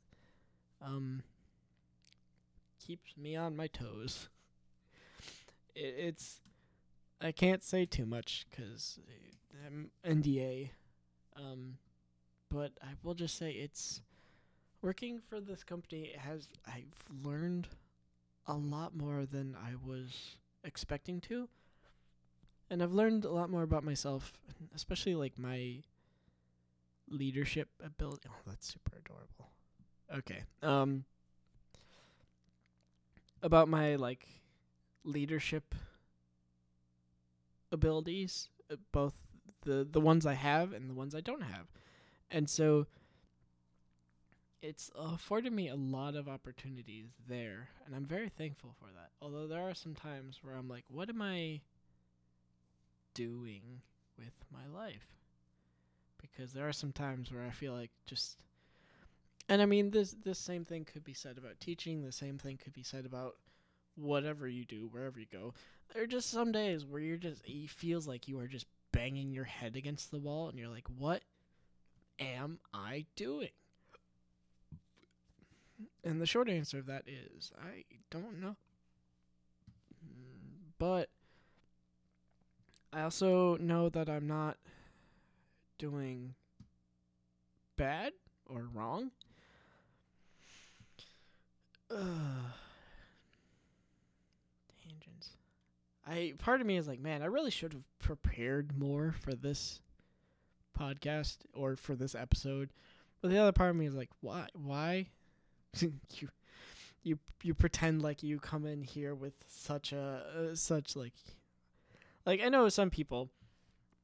um 0.87 1.23
keeps 2.79 3.17
me 3.17 3.37
on 3.37 3.57
my 3.57 3.67
toes. 3.67 4.29
It, 5.77 5.95
it's 5.99 6.41
I 7.21 7.33
can't 7.33 7.62
say 7.62 7.85
too 7.85 8.07
much 8.07 8.47
because 8.50 8.99
I'm 9.67 9.91
NDA. 10.05 10.71
Um, 11.37 11.79
but 12.50 12.73
I 12.83 12.89
will 13.03 13.15
just 13.15 13.37
say 13.37 13.53
it's 13.53 14.03
working 14.83 15.21
for 15.21 15.41
this 15.41 15.65
company 15.65 16.12
has 16.19 16.49
I've 16.67 17.05
learned 17.25 17.69
a 18.47 18.55
lot 18.55 18.97
more 18.97 19.27
than 19.27 19.57
I 19.57 19.75
was 19.87 20.37
expecting 20.65 21.21
to. 21.23 21.49
And 22.71 22.83
I've 22.83 22.93
learned 22.93 23.25
a 23.25 23.31
lot 23.31 23.50
more 23.50 23.62
about 23.62 23.85
myself, 23.85 24.33
especially 24.75 25.15
like 25.15 25.39
my 25.39 25.83
leadership 27.09 27.69
ability. 27.85 28.29
Oh, 28.31 28.37
that's 28.47 28.73
super 28.73 28.93
adorable. 28.99 29.50
Okay. 30.17 30.43
Um 30.62 31.05
about 33.43 33.69
my 33.69 33.97
like 33.97 34.27
leadership 35.05 35.75
abilities, 37.73 38.49
uh, 38.71 38.77
both 38.93 39.15
the 39.62 39.87
the 39.91 40.00
ones 40.00 40.27
I 40.27 40.35
have 40.35 40.73
and 40.73 40.89
the 40.89 40.95
ones 40.95 41.15
I 41.15 41.21
don't 41.21 41.43
have, 41.43 41.67
and 42.31 42.49
so 42.49 42.87
it's 44.62 44.91
afforded 44.95 45.53
me 45.53 45.69
a 45.69 45.75
lot 45.75 46.15
of 46.15 46.29
opportunities 46.29 47.09
there, 47.29 47.69
and 47.87 47.95
I'm 47.95 48.05
very 48.05 48.29
thankful 48.29 48.75
for 48.79 48.87
that. 48.95 49.11
Although 49.23 49.47
there 49.47 49.62
are 49.62 49.75
some 49.75 49.95
times 49.95 50.41
where 50.43 50.55
I'm 50.55 50.69
like, 50.69 50.85
what 50.89 51.09
am 51.09 51.23
I 51.23 51.61
doing 53.15 53.81
with 54.19 54.35
my 54.53 54.67
life? 54.67 55.17
Because 56.21 56.53
there 56.53 56.69
are 56.69 56.73
some 56.73 56.93
times 56.93 57.33
where 57.33 57.45
I 57.45 57.50
feel 57.50 57.73
like 57.73 57.91
just 58.07 58.43
and 59.49 59.62
I 59.62 59.67
mean 59.67 59.91
this 59.91 60.15
this 60.25 60.39
same 60.39 60.65
thing 60.65 60.85
could 60.85 61.05
be 61.05 61.15
said 61.15 61.39
about 61.39 61.59
teaching, 61.59 62.03
the 62.03 62.12
same 62.12 62.39
thing 62.39 62.59
could 62.62 62.73
be 62.73 62.83
said 62.83 63.07
about 63.07 63.37
whatever 63.97 64.47
you 64.47 64.65
do, 64.65 64.89
wherever 64.91 65.19
you 65.19 65.27
go. 65.31 65.55
There 65.92 66.04
are 66.04 66.06
just 66.06 66.30
some 66.30 66.52
days 66.52 66.87
where 66.87 67.00
you're 67.00 67.16
just 67.16 67.42
it 67.44 67.70
feels 67.70 68.06
like 68.06 68.28
you 68.28 68.38
are 68.38 68.47
just 68.47 68.66
banging 68.92 69.32
your 69.32 69.44
head 69.44 69.76
against 69.76 70.11
the 70.11 70.18
wall 70.18 70.49
and 70.49 70.59
you're 70.59 70.68
like, 70.68 70.88
"What 70.88 71.23
am 72.18 72.61
I 72.73 73.06
doing?" 73.16 73.50
And 76.04 76.20
the 76.20 76.26
short 76.26 76.49
answer 76.49 76.78
of 76.78 76.87
that 76.87 77.04
is 77.09 77.52
I 77.61 77.85
don't 78.11 78.40
know. 78.40 78.56
But 80.78 81.11
I 82.92 83.02
also 83.02 83.56
know 83.56 83.88
that 83.88 84.09
I'm 84.09 84.26
not 84.26 84.59
doing 85.78 86.35
bad 87.76 88.12
or 88.47 88.68
wrong. 88.73 89.11
I 96.11 96.35
part 96.38 96.61
of 96.61 96.67
me 96.67 96.76
is 96.76 96.88
like, 96.88 97.00
man, 97.00 97.23
I 97.23 97.26
really 97.26 97.52
should 97.52 97.73
have 97.73 97.99
prepared 98.00 98.76
more 98.76 99.14
for 99.21 99.33
this 99.33 99.81
podcast 100.76 101.38
or 101.55 101.76
for 101.76 101.95
this 101.95 102.17
episode. 102.17 102.71
But 103.23 103.31
the 103.31 103.38
other 103.38 103.52
part 103.52 103.71
of 103.71 103.76
me 103.76 103.87
is 103.87 103.95
like, 103.95 104.11
why? 104.21 104.49
Why? 104.55 105.07
you, 105.79 105.93
you, 107.05 107.19
you 107.45 107.55
pretend 107.55 108.02
like 108.02 108.25
you 108.25 108.40
come 108.40 108.67
in 108.67 108.83
here 108.83 109.14
with 109.14 109.35
such 109.47 109.93
a 109.93 110.50
uh, 110.50 110.55
such 110.57 110.97
like, 110.97 111.14
like 112.26 112.40
I 112.43 112.49
know 112.49 112.69
some 112.69 112.90
people, 112.90 113.31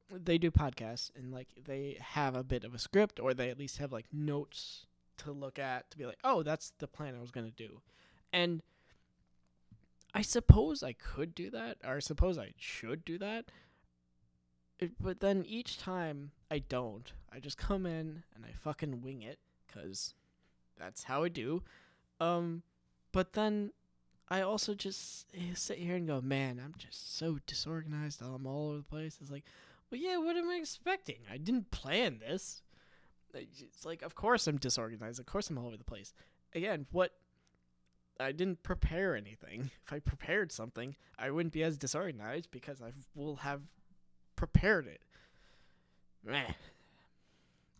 they 0.09 0.37
do 0.37 0.49
podcasts 0.49 1.11
and 1.13 1.33
like 1.33 1.49
they 1.65 1.97
have 1.99 2.37
a 2.37 2.43
bit 2.43 2.63
of 2.63 2.73
a 2.73 2.79
script 2.79 3.19
or 3.19 3.33
they 3.33 3.49
at 3.49 3.59
least 3.59 3.79
have 3.79 3.91
like 3.91 4.05
notes 4.13 4.85
to 5.17 5.33
look 5.33 5.59
at 5.59 5.91
to 5.91 5.97
be 5.97 6.05
like, 6.05 6.19
oh, 6.23 6.41
that's 6.41 6.71
the 6.79 6.87
plan 6.87 7.15
I 7.17 7.21
was 7.21 7.31
gonna 7.31 7.51
do, 7.51 7.81
and 8.31 8.61
I 10.13 10.21
suppose 10.21 10.83
I 10.83 10.93
could 10.93 11.35
do 11.35 11.49
that, 11.51 11.77
or 11.83 11.97
I 11.97 11.99
suppose 11.99 12.37
I 12.37 12.53
should 12.57 13.05
do 13.05 13.17
that. 13.19 13.45
It, 14.79 14.91
but 14.99 15.19
then 15.19 15.43
each 15.47 15.77
time 15.77 16.31
I 16.51 16.59
don't, 16.59 17.11
I 17.31 17.39
just 17.39 17.57
come 17.57 17.85
in 17.85 18.23
and 18.35 18.45
I 18.45 18.51
fucking 18.51 19.01
wing 19.01 19.21
it 19.21 19.39
cuz 19.67 20.13
that's 20.77 21.03
how 21.03 21.23
I 21.23 21.29
do. 21.29 21.63
Um 22.19 22.63
but 23.11 23.33
then 23.33 23.71
I 24.29 24.41
also 24.41 24.75
just 24.75 25.27
sit 25.55 25.77
here 25.77 25.95
and 25.95 26.05
go, 26.07 26.19
"Man, 26.21 26.59
I'm 26.63 26.75
just 26.77 27.15
so 27.17 27.39
disorganized. 27.47 28.21
I'm 28.21 28.45
all 28.45 28.69
over 28.69 28.77
the 28.77 28.83
place." 28.83 29.17
It's 29.21 29.31
like, 29.31 29.45
"Well, 29.89 29.99
yeah, 30.01 30.17
what 30.17 30.35
am 30.35 30.49
I 30.49 30.55
expecting? 30.55 31.19
I 31.29 31.37
didn't 31.37 31.71
plan 31.71 32.19
this." 32.19 32.61
It's 33.33 33.85
like, 33.85 34.01
of 34.01 34.15
course 34.15 34.47
I'm 34.47 34.57
disorganized. 34.57 35.19
Of 35.19 35.25
course 35.27 35.49
I'm 35.49 35.57
all 35.57 35.67
over 35.67 35.77
the 35.77 35.83
place. 35.83 36.13
Again, 36.53 36.87
what 36.91 37.13
I 38.19 38.31
didn't 38.31 38.63
prepare 38.63 39.15
anything. 39.15 39.71
If 39.85 39.93
I 39.93 39.99
prepared 39.99 40.51
something, 40.51 40.95
I 41.17 41.31
wouldn't 41.31 41.53
be 41.53 41.63
as 41.63 41.77
disorganized 41.77 42.51
because 42.51 42.81
I 42.81 42.91
will 43.15 43.37
have 43.37 43.61
prepared 44.35 44.85
it. 44.87 45.01
Man, 46.25 46.53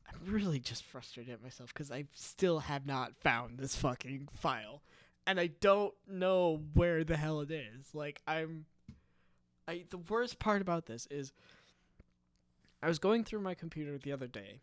I'm 0.09 0.31
really 0.31 0.59
just 0.59 0.83
frustrated 0.83 1.33
at 1.33 1.43
myself 1.43 1.73
because 1.73 1.91
I 1.91 2.05
still 2.13 2.59
have 2.59 2.85
not 2.85 3.15
found 3.17 3.57
this 3.57 3.75
fucking 3.75 4.29
file, 4.33 4.81
and 5.25 5.39
I 5.39 5.47
don't 5.47 5.93
know 6.07 6.61
where 6.73 7.03
the 7.03 7.17
hell 7.17 7.41
it 7.41 7.51
is. 7.51 7.93
Like 7.93 8.21
I'm, 8.25 8.65
I 9.67 9.83
the 9.89 9.97
worst 9.97 10.39
part 10.39 10.61
about 10.61 10.85
this 10.85 11.07
is, 11.11 11.33
I 12.81 12.87
was 12.87 12.99
going 12.99 13.23
through 13.25 13.41
my 13.41 13.53
computer 13.53 13.97
the 13.97 14.13
other 14.13 14.27
day, 14.27 14.61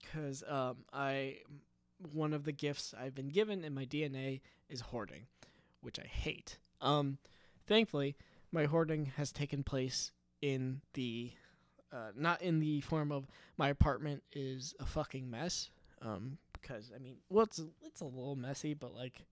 because 0.00 0.42
um 0.48 0.78
I 0.92 1.38
one 2.12 2.32
of 2.32 2.44
the 2.44 2.52
gifts 2.52 2.94
I've 2.98 3.14
been 3.14 3.28
given 3.28 3.64
in 3.64 3.74
my 3.74 3.84
DNA 3.84 4.40
is 4.68 4.80
hoarding, 4.80 5.26
which 5.80 5.98
I 5.98 6.06
hate. 6.06 6.58
Um, 6.80 7.18
thankfully, 7.66 8.16
my 8.52 8.64
hoarding 8.64 9.12
has 9.16 9.32
taken 9.32 9.62
place 9.62 10.12
in 10.42 10.82
the, 10.94 11.32
uh, 11.92 12.10
not 12.16 12.42
in 12.42 12.60
the 12.60 12.80
form 12.80 13.10
of 13.12 13.26
my 13.56 13.68
apartment 13.68 14.22
is 14.32 14.74
a 14.78 14.86
fucking 14.86 15.30
mess. 15.30 15.70
Um, 16.02 16.38
because 16.52 16.90
I 16.94 16.98
mean, 16.98 17.16
well, 17.28 17.44
it's 17.44 17.60
it's 17.84 18.00
a 18.00 18.04
little 18.04 18.36
messy, 18.36 18.74
but 18.74 18.94
like, 18.94 19.24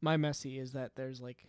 my 0.00 0.16
messy 0.16 0.58
is 0.58 0.72
that 0.72 0.96
there's 0.96 1.20
like 1.20 1.44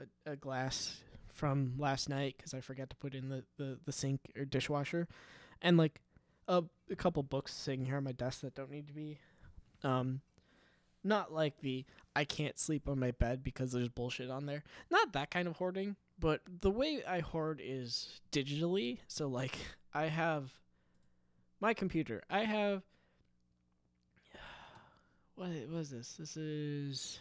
a, 0.00 0.32
a 0.32 0.36
glass 0.36 1.00
from 1.32 1.74
last 1.78 2.08
night 2.08 2.34
because 2.36 2.54
I 2.54 2.60
forgot 2.60 2.90
to 2.90 2.96
put 2.96 3.14
in 3.14 3.28
the, 3.28 3.44
the 3.56 3.78
the 3.84 3.92
sink 3.92 4.20
or 4.36 4.44
dishwasher, 4.44 5.06
and 5.60 5.76
like 5.76 6.00
a 6.48 6.64
a 6.90 6.96
couple 6.96 7.22
books 7.22 7.54
sitting 7.54 7.84
here 7.86 7.96
on 7.96 8.04
my 8.04 8.12
desk 8.12 8.40
that 8.40 8.54
don't 8.54 8.70
need 8.70 8.88
to 8.88 8.92
be 8.92 9.18
um 9.84 10.20
not 11.04 11.32
like 11.32 11.60
the 11.60 11.84
I 12.14 12.24
can't 12.24 12.58
sleep 12.58 12.88
on 12.88 12.98
my 12.98 13.10
bed 13.10 13.42
because 13.42 13.72
there's 13.72 13.88
bullshit 13.88 14.30
on 14.30 14.46
there. 14.46 14.62
Not 14.90 15.12
that 15.14 15.30
kind 15.30 15.48
of 15.48 15.56
hoarding, 15.56 15.96
but 16.18 16.42
the 16.60 16.70
way 16.70 17.02
I 17.06 17.20
hoard 17.20 17.60
is 17.62 18.20
digitally. 18.30 18.98
So 19.08 19.26
like 19.28 19.56
I 19.94 20.06
have 20.06 20.50
my 21.60 21.74
computer. 21.74 22.22
I 22.28 22.40
have 22.40 22.82
what 25.34 25.50
is 25.50 25.90
this? 25.90 26.14
This 26.18 26.36
is 26.36 27.18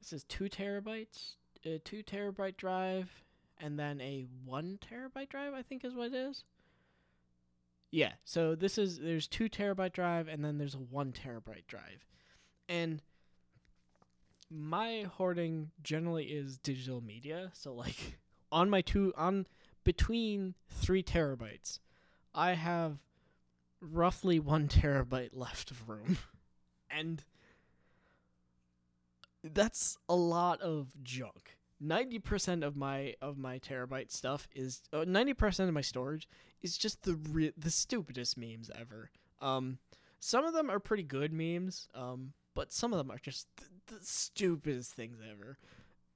this 0.00 0.12
is 0.12 0.24
two 0.24 0.44
terabytes, 0.44 1.34
a 1.64 1.78
two 1.78 2.02
terabyte 2.02 2.56
drive, 2.56 3.10
and 3.58 3.78
then 3.78 4.00
a 4.00 4.26
one 4.44 4.78
terabyte 4.80 5.28
drive. 5.28 5.54
I 5.54 5.62
think 5.62 5.84
is 5.84 5.94
what 5.94 6.08
it 6.08 6.14
is. 6.14 6.44
Yeah, 7.96 8.12
so 8.26 8.54
this 8.54 8.76
is 8.76 8.98
there's 8.98 9.26
two 9.26 9.48
terabyte 9.48 9.94
drive 9.94 10.28
and 10.28 10.44
then 10.44 10.58
there's 10.58 10.74
a 10.74 10.78
one 10.78 11.14
terabyte 11.14 11.66
drive, 11.66 12.04
and 12.68 13.00
my 14.50 15.06
hoarding 15.14 15.70
generally 15.82 16.24
is 16.24 16.58
digital 16.58 17.00
media. 17.00 17.52
So 17.54 17.72
like 17.72 18.18
on 18.52 18.68
my 18.68 18.82
two 18.82 19.14
on 19.16 19.46
between 19.82 20.56
three 20.68 21.02
terabytes, 21.02 21.78
I 22.34 22.52
have 22.52 22.98
roughly 23.80 24.40
one 24.40 24.68
terabyte 24.68 25.30
left 25.32 25.70
of 25.70 25.88
room, 25.88 26.18
and 26.90 27.24
that's 29.42 29.96
a 30.06 30.16
lot 30.16 30.60
of 30.60 30.88
junk. 31.02 31.55
Ninety 31.78 32.18
percent 32.18 32.64
of 32.64 32.74
my 32.76 33.14
of 33.20 33.36
my 33.36 33.58
terabyte 33.58 34.10
stuff 34.10 34.48
is 34.54 34.82
uh, 34.92 35.04
ninety 35.06 35.34
percent 35.34 35.68
of 35.68 35.74
my 35.74 35.82
storage 35.82 36.28
is 36.62 36.78
just 36.78 37.02
the 37.02 37.14
re- 37.14 37.52
the 37.56 37.70
stupidest 37.70 38.38
memes 38.38 38.70
ever. 38.74 39.10
Um, 39.40 39.78
some 40.18 40.44
of 40.44 40.54
them 40.54 40.70
are 40.70 40.80
pretty 40.80 41.02
good 41.02 41.32
memes, 41.32 41.88
um, 41.94 42.32
but 42.54 42.72
some 42.72 42.92
of 42.92 42.98
them 42.98 43.10
are 43.10 43.18
just 43.18 43.46
th- 43.58 43.70
the 43.88 44.04
stupidest 44.04 44.94
things 44.94 45.18
ever. 45.30 45.58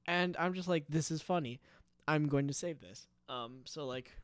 And 0.07 0.35
I'm 0.39 0.55
just 0.55 0.67
like, 0.69 0.87
this 0.89 1.11
is 1.11 1.21
funny. 1.21 1.61
I'm 2.09 2.27
going 2.27 2.49
to 2.49 2.55
save 2.55 2.81
this. 2.81 3.07
Um, 3.29 3.61
so 3.65 3.87
like, 3.87 4.17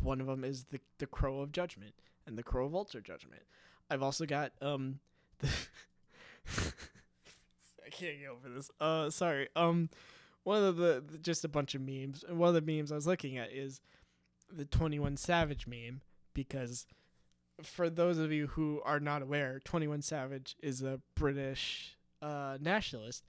one 0.00 0.20
of 0.20 0.28
them 0.28 0.44
is 0.44 0.64
the 0.70 0.80
the 0.98 1.06
Crow 1.06 1.40
of 1.40 1.50
Judgment 1.50 1.94
and 2.26 2.38
the 2.38 2.42
Crow 2.44 2.66
of 2.66 2.74
Ultra 2.74 3.02
Judgment. 3.02 3.42
I've 3.90 4.02
also 4.02 4.26
got 4.26 4.52
um 4.62 5.00
the 5.40 5.48
I 7.86 7.90
can't 7.90 8.18
get 8.20 8.28
over 8.30 8.48
this. 8.48 8.70
Uh, 8.80 9.10
sorry. 9.10 9.48
Um, 9.56 9.90
one 10.44 10.62
of 10.62 10.76
the, 10.76 11.02
just 11.20 11.44
a 11.44 11.48
bunch 11.48 11.74
of 11.74 11.80
memes. 11.80 12.24
And 12.26 12.38
one 12.38 12.54
of 12.54 12.54
the 12.54 12.72
memes 12.72 12.92
I 12.92 12.94
was 12.94 13.06
looking 13.06 13.36
at 13.36 13.52
is 13.52 13.80
the 14.50 14.64
21 14.64 15.16
Savage 15.16 15.66
meme 15.66 16.02
because 16.32 16.86
for 17.62 17.88
those 17.90 18.18
of 18.18 18.32
you 18.32 18.48
who 18.48 18.80
are 18.84 19.00
not 19.00 19.22
aware, 19.22 19.60
21 19.64 20.02
Savage 20.02 20.56
is 20.62 20.82
a 20.82 21.00
British 21.14 21.96
uh, 22.22 22.58
nationalist, 22.60 23.24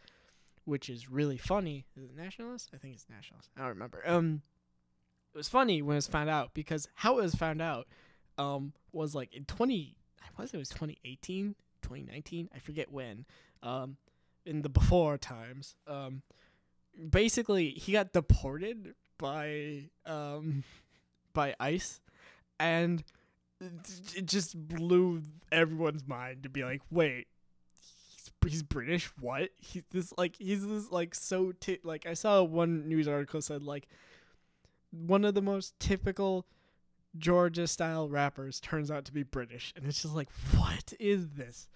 which 0.66 0.90
is 0.90 1.10
really 1.10 1.38
funny. 1.38 1.86
Is 1.98 2.04
it 2.04 2.16
nationalist? 2.16 2.70
I 2.74 2.78
think 2.78 2.96
it's 2.96 3.06
nationalist. 3.10 3.50
I 3.58 3.62
don't 3.62 3.70
remember. 3.70 4.02
Um, 4.06 4.42
it 5.34 5.38
was 5.38 5.50
funny 5.50 5.82
when 5.82 5.96
it 5.96 5.98
was 5.98 6.08
found 6.08 6.30
out 6.30 6.54
because 6.54 6.88
how 6.96 7.20
it 7.20 7.24
was 7.24 7.36
found 7.36 7.62
out 7.62 7.88
um, 8.38 8.74
was 8.92 9.16
like 9.16 9.34
in 9.34 9.46
20, 9.46 9.96
I 10.22 10.42
was 10.42 10.54
it 10.54 10.58
was 10.58 10.70
2018, 10.70 11.56
2019, 11.82 12.50
I 12.54 12.60
forget 12.60 12.92
when. 12.92 13.26
Um, 13.64 13.98
in 14.46 14.62
the 14.62 14.70
before 14.70 15.18
times. 15.18 15.76
Um, 15.88 16.22
basically, 17.10 17.70
he 17.72 17.92
got 17.92 18.14
deported 18.14 18.94
by 19.18 19.90
um, 20.06 20.64
by 21.34 21.56
ICE, 21.60 22.00
and 22.60 23.04
it 24.16 24.26
just 24.26 24.58
blew 24.68 25.22
everyone's 25.52 26.08
mind 26.08 26.44
to 26.44 26.50
be 26.50 26.64
like, 26.64 26.82
wait, 26.92 27.28
he's, 28.14 28.32
he's 28.52 28.64
British? 28.64 29.12
What? 29.20 29.50
He's 29.58 29.84
this 29.92 30.14
like 30.18 30.36
he's 30.38 30.66
this 30.68 30.92
like 30.92 31.16
so 31.16 31.54
like 31.84 32.06
I 32.06 32.14
saw 32.14 32.44
one 32.44 32.88
news 32.88 33.08
article 33.08 33.42
said 33.42 33.64
like 33.64 33.88
one 34.92 35.26
of 35.26 35.34
the 35.34 35.42
most 35.42 35.80
typical 35.80 36.46
Georgia 37.18 37.68
style 37.68 38.10
rappers 38.10 38.60
turns 38.60 38.92
out 38.92 39.06
to 39.06 39.14
be 39.14 39.24
British, 39.24 39.74
and 39.76 39.86
it's 39.86 40.02
just 40.02 40.16
like, 40.16 40.30
what 40.56 40.94
is 41.00 41.30
this? 41.30 41.68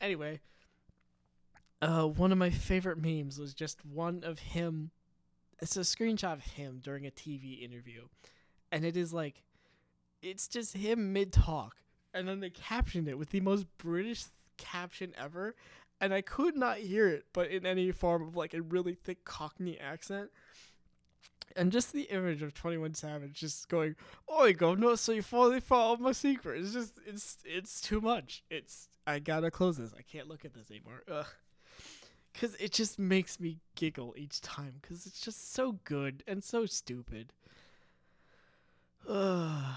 Anyway, 0.00 0.40
uh, 1.82 2.04
one 2.04 2.32
of 2.32 2.38
my 2.38 2.50
favorite 2.50 2.98
memes 2.98 3.38
was 3.38 3.54
just 3.54 3.84
one 3.84 4.22
of 4.24 4.38
him. 4.38 4.90
It's 5.60 5.76
a 5.76 5.80
screenshot 5.80 6.34
of 6.34 6.44
him 6.44 6.80
during 6.82 7.06
a 7.06 7.10
TV 7.10 7.62
interview, 7.62 8.02
and 8.72 8.84
it 8.84 8.96
is 8.96 9.12
like, 9.12 9.42
it's 10.22 10.48
just 10.48 10.76
him 10.76 11.12
mid 11.12 11.32
talk, 11.32 11.76
and 12.14 12.26
then 12.26 12.40
they 12.40 12.50
captioned 12.50 13.08
it 13.08 13.18
with 13.18 13.30
the 13.30 13.40
most 13.40 13.66
British 13.78 14.24
caption 14.56 15.12
ever, 15.18 15.54
and 16.00 16.12
I 16.12 16.20
could 16.22 16.56
not 16.56 16.78
hear 16.78 17.08
it, 17.08 17.26
but 17.32 17.50
in 17.50 17.66
any 17.66 17.90
form 17.92 18.22
of 18.22 18.36
like 18.36 18.54
a 18.54 18.62
really 18.62 18.94
thick 18.94 19.24
Cockney 19.24 19.78
accent. 19.78 20.30
And 21.54 21.72
just 21.72 21.92
the 21.92 22.02
image 22.02 22.42
of 22.42 22.52
Twenty 22.52 22.76
One 22.76 22.92
Savage 22.92 23.32
just 23.32 23.68
going, 23.70 23.96
"Oh, 24.28 24.52
governor, 24.52 24.96
so 24.96 25.12
you 25.12 25.22
finally 25.22 25.60
found 25.60 26.00
my 26.00 26.12
secret." 26.12 26.60
It's 26.60 26.74
just, 26.74 26.98
it's, 27.06 27.38
it's 27.46 27.80
too 27.80 28.02
much. 28.02 28.42
It's, 28.50 28.88
I 29.06 29.20
gotta 29.20 29.50
close 29.50 29.78
this. 29.78 29.94
I 29.96 30.02
can't 30.02 30.28
look 30.28 30.44
at 30.44 30.52
this 30.52 30.70
anymore. 30.70 31.02
Ugh 31.10 31.26
because 32.36 32.54
it 32.56 32.70
just 32.70 32.98
makes 32.98 33.40
me 33.40 33.56
giggle 33.76 34.12
each 34.14 34.42
time 34.42 34.74
because 34.82 35.06
it's 35.06 35.20
just 35.20 35.54
so 35.54 35.78
good 35.84 36.22
and 36.26 36.44
so 36.44 36.66
stupid. 36.66 37.32
Ugh. 39.08 39.14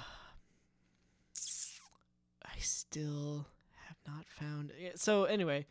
I 2.45 2.59
still 2.59 3.47
have 3.87 3.95
not 4.05 4.25
found 4.27 4.73
it. 4.77 4.99
So 4.99 5.23
anyway, 5.23 5.67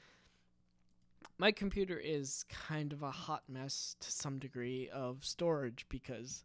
my 1.36 1.52
computer 1.52 1.98
is 2.02 2.46
kind 2.48 2.94
of 2.94 3.02
a 3.02 3.10
hot 3.10 3.42
mess 3.50 3.94
to 4.00 4.10
some 4.10 4.38
degree 4.38 4.88
of 4.88 5.26
storage 5.26 5.84
because 5.90 6.42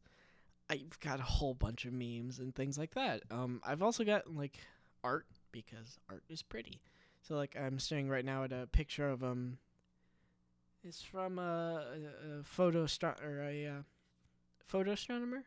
I've 0.69 0.99
got 0.99 1.21
a 1.21 1.23
whole 1.23 1.53
bunch 1.53 1.85
of 1.85 1.93
memes 1.93 2.39
and 2.39 2.53
things 2.53 2.77
like 2.77 2.95
that. 2.95 3.21
Um, 3.31 3.61
I've 3.63 3.81
also 3.81 4.03
got 4.03 4.35
like 4.35 4.59
art 5.05 5.27
because 5.53 5.99
art 6.09 6.23
is 6.27 6.41
pretty. 6.41 6.81
So 7.21 7.35
like 7.35 7.55
I'm 7.57 7.79
staring 7.79 8.09
right 8.09 8.25
now 8.25 8.43
at 8.43 8.51
a 8.51 8.67
picture 8.67 9.07
of 9.07 9.23
um 9.23 9.57
is 10.83 11.01
from 11.01 11.39
a, 11.39 11.85
a, 11.93 12.39
a 12.39 12.43
photo 12.43 12.85
star 12.85 13.15
or 13.23 13.41
a 13.41 13.67
uh, 13.67 13.81
photo 14.65 14.91
astronomer, 14.91 15.43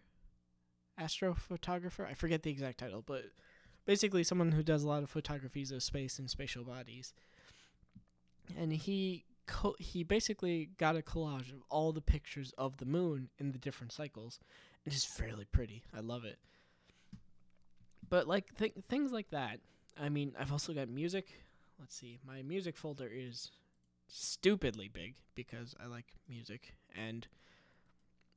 astrophotographer. 1.00 2.06
I 2.08 2.14
forget 2.14 2.42
the 2.42 2.50
exact 2.50 2.78
title, 2.78 3.02
but 3.04 3.24
basically 3.84 4.24
someone 4.24 4.52
who 4.52 4.62
does 4.62 4.82
a 4.82 4.88
lot 4.88 5.02
of 5.02 5.10
photographies 5.10 5.70
of 5.72 5.82
space 5.82 6.18
and 6.18 6.30
spatial 6.30 6.64
bodies. 6.64 7.12
And 8.56 8.72
he 8.72 9.24
co- 9.46 9.76
he 9.78 10.02
basically 10.04 10.70
got 10.78 10.96
a 10.96 11.02
collage 11.02 11.52
of 11.52 11.62
all 11.70 11.92
the 11.92 12.00
pictures 12.00 12.52
of 12.56 12.76
the 12.78 12.84
moon 12.84 13.28
in 13.38 13.52
the 13.52 13.58
different 13.58 13.92
cycles, 13.92 14.38
and 14.84 14.94
it's 14.94 15.04
fairly 15.04 15.44
pretty. 15.44 15.82
I 15.94 16.00
love 16.00 16.24
it. 16.24 16.38
But 18.08 18.28
like 18.28 18.56
th- 18.56 18.74
things 18.88 19.12
like 19.12 19.30
that, 19.30 19.58
I 20.00 20.08
mean, 20.08 20.34
I've 20.38 20.52
also 20.52 20.72
got 20.72 20.88
music. 20.88 21.28
Let's 21.78 21.96
see. 21.96 22.18
My 22.26 22.42
music 22.42 22.76
folder 22.76 23.10
is 23.12 23.50
stupidly 24.08 24.88
big 24.88 25.14
because 25.34 25.74
I 25.82 25.86
like 25.86 26.06
music 26.28 26.74
and 26.96 27.26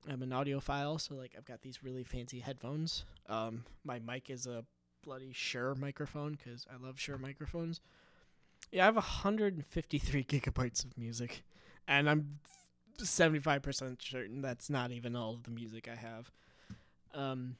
I'm 0.09 0.21
an 0.21 0.29
audiophile, 0.29 0.99
so 0.99 1.15
like 1.15 1.33
I've 1.37 1.45
got 1.45 1.61
these 1.61 1.83
really 1.83 2.03
fancy 2.03 2.39
headphones. 2.39 3.03
Um, 3.27 3.65
my 3.83 3.99
mic 3.99 4.29
is 4.29 4.47
a 4.47 4.63
bloody 5.03 5.31
Shure 5.33 5.75
microphone 5.75 6.37
because 6.37 6.65
I 6.71 6.83
love 6.83 6.99
Shure 6.99 7.17
microphones. 7.17 7.81
Yeah, 8.71 8.83
I 8.83 8.85
have 8.85 8.95
153 8.95 10.23
gigabytes 10.23 10.85
of 10.85 10.97
music, 10.97 11.43
and 11.87 12.09
I'm 12.09 12.39
75% 12.97 14.01
certain 14.01 14.41
that's 14.41 14.69
not 14.69 14.91
even 14.91 15.15
all 15.15 15.33
of 15.33 15.43
the 15.43 15.51
music 15.51 15.87
I 15.91 15.95
have. 15.95 16.31
Um, 17.13 17.55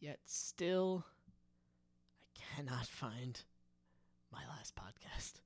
yet 0.00 0.18
still, 0.24 1.04
I 2.36 2.56
cannot 2.56 2.86
find 2.86 3.40
my 4.32 4.42
last 4.48 4.74
podcast. 4.76 5.40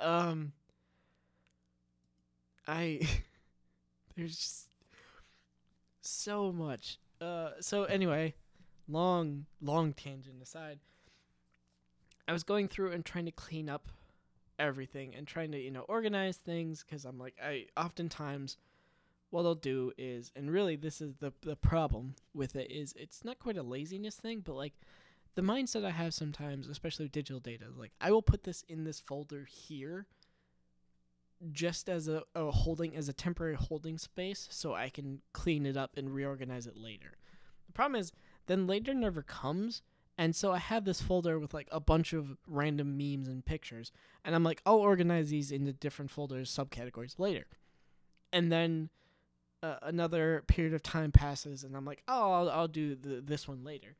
Um, 0.00 0.52
I 2.66 3.00
there's 4.16 4.36
just 4.36 4.68
so 6.00 6.52
much. 6.52 6.98
Uh, 7.20 7.50
so 7.60 7.84
anyway, 7.84 8.34
long 8.88 9.46
long 9.60 9.92
tangent 9.92 10.42
aside, 10.42 10.78
I 12.26 12.32
was 12.32 12.42
going 12.42 12.68
through 12.68 12.92
and 12.92 13.04
trying 13.04 13.26
to 13.26 13.32
clean 13.32 13.68
up 13.68 13.88
everything 14.58 15.14
and 15.14 15.26
trying 15.26 15.50
to 15.52 15.58
you 15.58 15.70
know 15.70 15.82
organize 15.82 16.36
things 16.36 16.84
because 16.84 17.04
I'm 17.04 17.18
like 17.18 17.34
I 17.42 17.66
oftentimes 17.76 18.58
what 19.30 19.46
I'll 19.46 19.54
do 19.54 19.92
is 19.96 20.30
and 20.36 20.50
really 20.50 20.76
this 20.76 21.00
is 21.00 21.14
the 21.16 21.32
the 21.42 21.56
problem 21.56 22.14
with 22.34 22.56
it 22.56 22.70
is 22.70 22.92
it's 22.96 23.24
not 23.24 23.38
quite 23.38 23.56
a 23.56 23.62
laziness 23.62 24.16
thing 24.16 24.42
but 24.44 24.54
like 24.54 24.74
the 25.34 25.42
mindset 25.42 25.84
I 25.84 25.90
have 25.90 26.14
sometimes 26.14 26.68
especially 26.68 27.06
with 27.06 27.12
digital 27.12 27.40
data 27.40 27.66
like 27.76 27.92
I 28.00 28.10
will 28.10 28.22
put 28.22 28.44
this 28.44 28.64
in 28.68 28.84
this 28.84 29.00
folder 29.00 29.46
here 29.48 30.06
just 31.52 31.88
as 31.88 32.08
a, 32.08 32.22
a 32.34 32.50
holding 32.50 32.94
as 32.96 33.08
a 33.08 33.12
temporary 33.12 33.54
holding 33.54 33.98
space 33.98 34.46
so 34.50 34.74
I 34.74 34.90
can 34.90 35.22
clean 35.32 35.64
it 35.66 35.76
up 35.76 35.96
and 35.96 36.14
reorganize 36.14 36.66
it 36.66 36.76
later. 36.76 37.16
The 37.66 37.72
problem 37.72 38.00
is 38.00 38.12
then 38.46 38.66
later 38.66 38.92
never 38.92 39.22
comes 39.22 39.82
and 40.18 40.36
so 40.36 40.52
I 40.52 40.58
have 40.58 40.84
this 40.84 41.00
folder 41.00 41.38
with 41.38 41.54
like 41.54 41.68
a 41.72 41.80
bunch 41.80 42.12
of 42.12 42.36
random 42.46 42.98
memes 42.98 43.28
and 43.28 43.44
pictures 43.44 43.90
and 44.24 44.34
I'm 44.34 44.44
like 44.44 44.60
I'll 44.66 44.76
organize 44.76 45.30
these 45.30 45.50
into 45.50 45.72
different 45.72 46.10
folders 46.10 46.54
subcategories 46.54 47.18
later. 47.18 47.46
And 48.32 48.52
then 48.52 48.90
uh, 49.62 49.76
another 49.82 50.42
period 50.46 50.74
of 50.74 50.82
time 50.82 51.12
passes 51.12 51.64
and 51.64 51.74
I'm 51.74 51.86
like 51.86 52.02
oh 52.06 52.32
I'll, 52.32 52.50
I'll 52.50 52.68
do 52.68 52.96
this 53.00 53.48
one 53.48 53.64
later. 53.64 53.96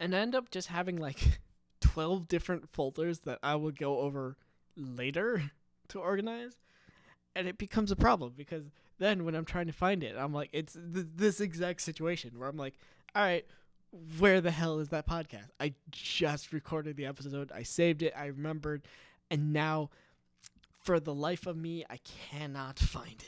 And 0.00 0.16
I 0.16 0.20
end 0.20 0.34
up 0.34 0.50
just 0.50 0.68
having 0.68 0.96
like 0.96 1.40
12 1.82 2.26
different 2.26 2.68
folders 2.72 3.20
that 3.20 3.38
I 3.42 3.54
will 3.54 3.70
go 3.70 3.98
over 3.98 4.36
later 4.76 5.52
to 5.88 6.00
organize, 6.00 6.56
and 7.36 7.46
it 7.46 7.58
becomes 7.58 7.92
a 7.92 7.96
problem 7.96 8.32
because 8.36 8.64
then 8.98 9.24
when 9.24 9.34
I'm 9.34 9.44
trying 9.44 9.66
to 9.66 9.72
find 9.72 10.02
it, 10.02 10.16
I'm 10.18 10.32
like, 10.32 10.50
it's 10.52 10.72
th- 10.72 11.06
this 11.16 11.40
exact 11.40 11.82
situation 11.82 12.38
where 12.38 12.48
I'm 12.48 12.56
like, 12.56 12.74
all 13.14 13.22
right, 13.22 13.44
where 14.18 14.40
the 14.40 14.50
hell 14.50 14.78
is 14.78 14.88
that 14.88 15.06
podcast? 15.06 15.48
I 15.58 15.74
just 15.90 16.52
recorded 16.52 16.96
the 16.96 17.06
episode, 17.06 17.50
I 17.52 17.62
saved 17.62 18.02
it, 18.02 18.12
I 18.16 18.26
remembered, 18.26 18.82
and 19.30 19.52
now, 19.52 19.90
for 20.82 21.00
the 21.00 21.14
life 21.14 21.46
of 21.46 21.56
me, 21.56 21.84
I 21.90 21.98
cannot 22.30 22.78
find 22.78 23.22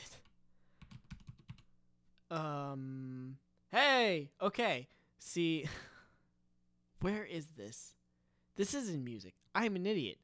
it. 2.29 2.35
Um, 2.35 3.37
hey, 3.71 4.31
okay, 4.41 4.87
see, 5.19 5.65
where 7.03 7.25
is 7.25 7.49
this? 7.57 7.93
This 8.55 8.73
isn't 8.73 9.03
music. 9.03 9.33
I'm 9.53 9.75
an 9.75 9.85
idiot. 9.85 10.17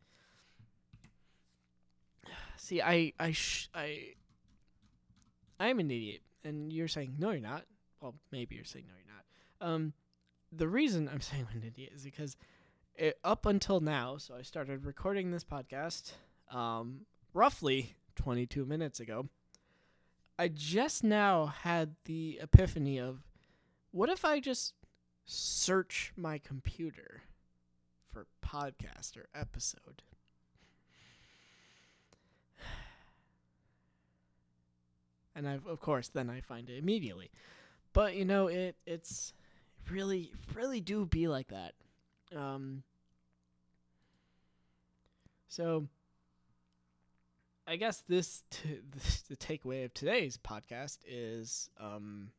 See, 2.58 2.82
I 2.82 3.14
I 3.20 3.32
sh- 3.34 3.70
I 3.76 4.14
I'm 5.60 5.80
an 5.80 5.92
idiot, 5.92 6.22
and 6.44 6.72
you're 6.72 6.88
saying 6.88 7.16
no, 7.20 7.32
you're 7.32 7.42
not. 7.42 7.66
Well, 8.02 8.16
maybe 8.32 8.56
you're 8.56 8.64
saying 8.64 8.86
no, 8.88 8.94
you're 8.96 9.14
not. 9.14 9.74
Um, 9.74 9.94
the 10.52 10.68
reason 10.68 11.10
I'm 11.12 11.22
saying 11.30 11.48
I'm 11.52 11.62
an 11.62 11.68
idiot 11.68 11.92
is 11.94 12.04
because 12.04 12.38
it, 12.96 13.20
up 13.24 13.46
until 13.46 13.82
now, 13.82 14.18
so 14.18 14.36
I 14.36 14.42
started 14.42 14.86
recording 14.86 15.32
this 15.32 15.44
podcast, 15.44 16.14
um, 16.52 17.02
roughly 17.34 17.96
22 18.16 18.66
minutes 18.66 19.00
ago. 19.00 19.28
I 20.38 20.48
just 20.48 21.04
now 21.04 21.48
had 21.48 21.96
the 22.06 22.40
epiphany 22.42 22.98
of, 22.98 23.20
what 23.92 24.10
if 24.10 24.24
I 24.24 24.40
just 24.40 24.74
search 25.32 26.12
my 26.18 26.40
computer 26.40 27.22
for 28.12 28.26
podcast 28.44 29.16
or 29.16 29.28
episode? 29.36 30.02
and 35.36 35.48
I've, 35.48 35.68
of 35.68 35.80
course 35.80 36.08
then 36.08 36.32
I 36.32 36.42
find 36.42 36.68
it 36.70 36.80
immediately. 36.80 37.30
But 37.94 38.16
you 38.16 38.26
know 38.26 38.48
it 38.48 38.76
it's 38.88 39.34
really 39.90 40.32
really 40.56 40.82
do 40.82 41.06
be 41.06 41.28
like 41.28 41.50
that. 41.50 41.76
Um 42.36 42.82
so 45.48 45.88
I 47.68 47.76
guess 47.76 48.04
this, 48.08 48.42
t- 48.50 48.80
the 49.30 49.36
takeaway 49.36 49.86
of 49.86 49.94
today's 49.94 50.40
podcast 50.40 50.98
is 51.08 51.70
um 51.80 52.32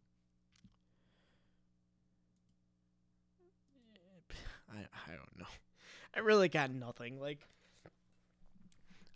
I 4.71 4.79
I 4.79 5.11
don't 5.11 5.39
know. 5.39 5.47
I 6.15 6.21
really 6.21 6.49
got 6.49 6.71
nothing. 6.73 7.21
Like 7.21 7.41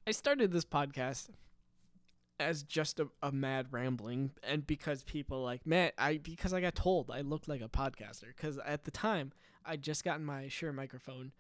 I 0.07 0.11
started 0.13 0.53
this 0.53 0.65
podcast 0.65 1.29
as 2.41 2.63
just 2.63 3.01
a, 3.01 3.09
a 3.23 3.31
mad 3.31 3.69
rambling 3.71 4.31
and 4.43 4.67
because 4.67 5.03
people 5.05 5.43
like 5.43 5.65
man 5.67 5.91
i 5.99 6.17
because 6.19 6.53
i 6.53 6.61
got 6.61 6.75
told 6.75 7.11
i 7.11 7.21
looked 7.21 7.49
like 7.49 7.61
a 7.61 7.69
podcaster 7.69 8.27
because 8.37 8.59
at 8.67 8.85
the 8.85 8.91
time 8.91 9.33
i 9.65 9.77
just 9.77 10.05
gotten 10.05 10.25
my 10.25 10.49
shure 10.49 10.73
microphone 10.73 11.33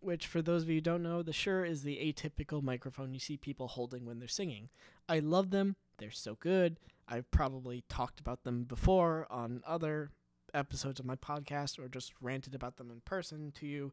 which 0.00 0.26
for 0.26 0.42
those 0.42 0.62
of 0.62 0.68
you 0.68 0.76
who 0.76 0.80
don't 0.80 1.02
know 1.02 1.22
the 1.22 1.32
shure 1.32 1.64
is 1.64 1.82
the 1.82 1.96
atypical 1.96 2.62
microphone 2.62 3.14
you 3.14 3.20
see 3.20 3.36
people 3.36 3.68
holding 3.68 4.04
when 4.04 4.18
they're 4.18 4.28
singing 4.28 4.68
i 5.08 5.18
love 5.18 5.50
them 5.50 5.76
they're 5.96 6.10
so 6.10 6.36
good 6.40 6.78
i've 7.08 7.30
probably 7.30 7.82
talked 7.88 8.20
about 8.20 8.44
them 8.44 8.64
before 8.64 9.26
on 9.30 9.62
other 9.66 10.10
episodes 10.54 11.00
of 11.00 11.06
my 11.06 11.16
podcast 11.16 11.78
or 11.78 11.88
just 11.88 12.12
ranted 12.20 12.54
about 12.54 12.76
them 12.76 12.90
in 12.90 13.00
person 13.00 13.52
to 13.52 13.66
you 13.66 13.92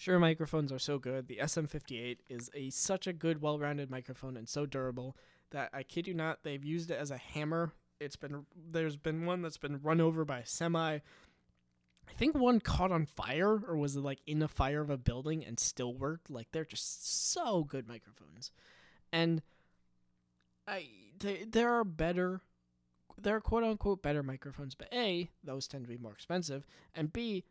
Shure, 0.00 0.18
microphones 0.18 0.72
are 0.72 0.78
so 0.78 0.98
good. 0.98 1.28
The 1.28 1.40
SM58 1.42 2.20
is 2.30 2.50
a 2.54 2.70
such 2.70 3.06
a 3.06 3.12
good, 3.12 3.42
well-rounded 3.42 3.90
microphone 3.90 4.34
and 4.34 4.48
so 4.48 4.64
durable 4.64 5.14
that 5.50 5.68
I 5.74 5.82
kid 5.82 6.06
you 6.06 6.14
not, 6.14 6.42
they've 6.42 6.64
used 6.64 6.90
it 6.90 6.98
as 6.98 7.10
a 7.10 7.18
hammer. 7.18 7.72
It's 8.00 8.16
been 8.16 8.46
there's 8.56 8.96
been 8.96 9.26
one 9.26 9.42
that's 9.42 9.58
been 9.58 9.78
run 9.82 10.00
over 10.00 10.24
by 10.24 10.38
a 10.38 10.46
semi. 10.46 10.94
I 10.94 12.12
think 12.16 12.34
one 12.34 12.60
caught 12.60 12.92
on 12.92 13.04
fire 13.04 13.60
or 13.68 13.76
was 13.76 13.94
it 13.94 14.00
like 14.00 14.20
in 14.26 14.40
a 14.40 14.48
fire 14.48 14.80
of 14.80 14.88
a 14.88 14.96
building 14.96 15.44
and 15.44 15.60
still 15.60 15.92
worked. 15.92 16.30
Like 16.30 16.48
they're 16.50 16.64
just 16.64 17.30
so 17.30 17.62
good 17.64 17.86
microphones, 17.86 18.52
and 19.12 19.42
I 20.66 20.86
they, 21.18 21.44
there 21.44 21.74
are 21.74 21.84
better 21.84 22.40
there 23.22 23.36
are 23.36 23.40
quote 23.40 23.64
unquote 23.64 24.02
better 24.02 24.22
microphones, 24.22 24.74
but 24.74 24.88
A, 24.92 25.30
those 25.44 25.66
tend 25.66 25.84
to 25.84 25.88
be 25.88 25.98
more 25.98 26.12
expensive, 26.12 26.66
and 26.94 27.12
B, 27.12 27.44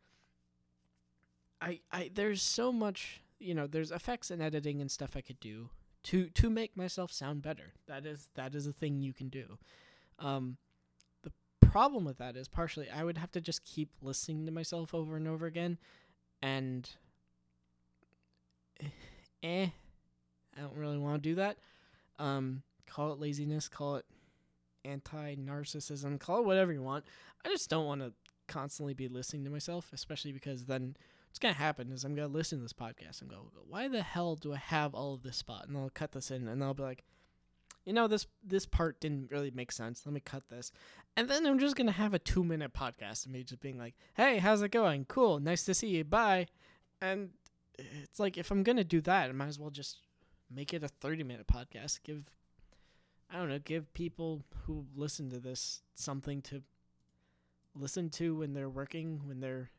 I, 1.61 1.79
I 1.91 2.11
there's 2.13 2.41
so 2.41 2.71
much 2.71 3.21
you 3.39 3.53
know 3.53 3.67
there's 3.67 3.91
effects 3.91 4.31
and 4.31 4.41
editing 4.41 4.81
and 4.81 4.91
stuff 4.91 5.15
I 5.15 5.21
could 5.21 5.39
do 5.39 5.69
to 6.03 6.29
to 6.29 6.49
make 6.49 6.77
myself 6.77 7.11
sound 7.11 7.41
better. 7.41 7.73
That 7.87 8.05
is 8.05 8.29
that 8.35 8.55
is 8.55 8.67
a 8.67 8.73
thing 8.73 8.99
you 8.99 9.13
can 9.13 9.29
do. 9.29 9.57
Um, 10.19 10.57
the 11.23 11.31
problem 11.61 12.05
with 12.05 12.17
that 12.17 12.35
is 12.35 12.47
partially 12.47 12.89
I 12.89 13.03
would 13.03 13.17
have 13.17 13.31
to 13.31 13.41
just 13.41 13.65
keep 13.65 13.89
listening 14.01 14.45
to 14.45 14.51
myself 14.51 14.93
over 14.93 15.15
and 15.15 15.27
over 15.27 15.45
again, 15.45 15.77
and 16.41 16.89
eh, 19.43 19.67
I 20.57 20.61
don't 20.61 20.75
really 20.75 20.97
want 20.97 21.21
to 21.21 21.29
do 21.29 21.35
that. 21.35 21.57
Um, 22.17 22.63
call 22.85 23.13
it 23.13 23.19
laziness, 23.19 23.67
call 23.67 23.97
it 23.97 24.05
anti 24.89 25.35
narcissism, 25.35 26.19
call 26.19 26.39
it 26.39 26.45
whatever 26.45 26.73
you 26.73 26.81
want. 26.81 27.05
I 27.45 27.49
just 27.49 27.69
don't 27.69 27.85
want 27.85 28.01
to 28.01 28.13
constantly 28.47 28.93
be 28.93 29.07
listening 29.07 29.43
to 29.45 29.49
myself, 29.49 29.91
especially 29.93 30.31
because 30.31 30.65
then 30.65 30.95
what's 31.29 31.39
gonna 31.39 31.53
happen 31.53 31.91
is 31.91 32.03
I'm 32.03 32.15
gonna 32.15 32.27
listen 32.27 32.57
to 32.57 32.63
this 32.63 32.73
podcast 32.73 33.21
and 33.21 33.29
go, 33.29 33.51
why 33.67 33.87
the 33.87 34.01
hell 34.01 34.35
do 34.35 34.53
I 34.53 34.57
have 34.57 34.93
all 34.93 35.13
of 35.13 35.23
this 35.23 35.37
spot? 35.37 35.67
And 35.67 35.77
I'll 35.77 35.89
cut 35.89 36.11
this 36.11 36.31
in, 36.31 36.47
and 36.47 36.63
I'll 36.63 36.73
be 36.73 36.83
like, 36.83 37.03
you 37.85 37.93
know, 37.93 38.07
this 38.07 38.27
this 38.43 38.65
part 38.65 38.99
didn't 38.99 39.31
really 39.31 39.51
make 39.51 39.71
sense. 39.71 40.03
Let 40.05 40.13
me 40.13 40.19
cut 40.19 40.49
this, 40.49 40.71
and 41.15 41.29
then 41.29 41.45
I'm 41.45 41.59
just 41.59 41.75
gonna 41.75 41.91
have 41.91 42.13
a 42.13 42.19
two 42.19 42.43
minute 42.43 42.73
podcast 42.73 43.25
of 43.25 43.31
me 43.31 43.43
just 43.43 43.61
being 43.61 43.77
like, 43.77 43.95
hey, 44.15 44.39
how's 44.39 44.61
it 44.61 44.71
going? 44.71 45.05
Cool, 45.05 45.39
nice 45.39 45.63
to 45.65 45.73
see 45.73 45.87
you. 45.87 46.03
Bye. 46.03 46.47
And 47.01 47.29
it's 47.77 48.19
like 48.19 48.37
if 48.37 48.51
I'm 48.51 48.63
gonna 48.63 48.83
do 48.83 49.01
that, 49.01 49.29
I 49.29 49.31
might 49.31 49.47
as 49.47 49.59
well 49.59 49.69
just 49.69 50.01
make 50.51 50.73
it 50.73 50.83
a 50.83 50.87
30 50.87 51.23
minute 51.23 51.47
podcast. 51.47 51.99
Give 52.03 52.23
I 53.31 53.37
don't 53.37 53.49
know, 53.49 53.59
give 53.59 53.93
people 53.93 54.43
who 54.65 54.85
listen 54.95 55.29
to 55.29 55.39
this 55.39 55.81
something 55.93 56.41
to 56.43 56.63
listen 57.75 58.09
to 58.09 58.37
when 58.37 58.53
they're 58.53 58.69
working, 58.69 59.21
when 59.25 59.39
they're 59.39 59.69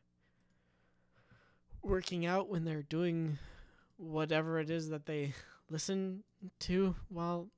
working 1.81 2.25
out, 2.25 2.49
when 2.49 2.63
they're 2.63 2.83
doing 2.83 3.37
whatever 3.97 4.59
it 4.59 4.69
is 4.69 4.89
that 4.89 5.05
they 5.05 5.33
listen 5.69 6.23
to 6.59 6.95
while 7.09 7.49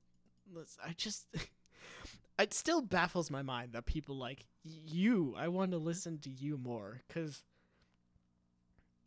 I 0.84 0.92
just 0.96 1.26
it 2.38 2.52
still 2.52 2.82
baffles 2.82 3.30
my 3.30 3.42
mind 3.42 3.72
that 3.72 3.86
people 3.86 4.16
like 4.16 4.46
you. 4.64 5.34
I 5.36 5.48
want 5.48 5.70
to 5.72 5.78
listen 5.78 6.18
to 6.20 6.30
you 6.30 6.58
more 6.58 7.02
cuz 7.08 7.42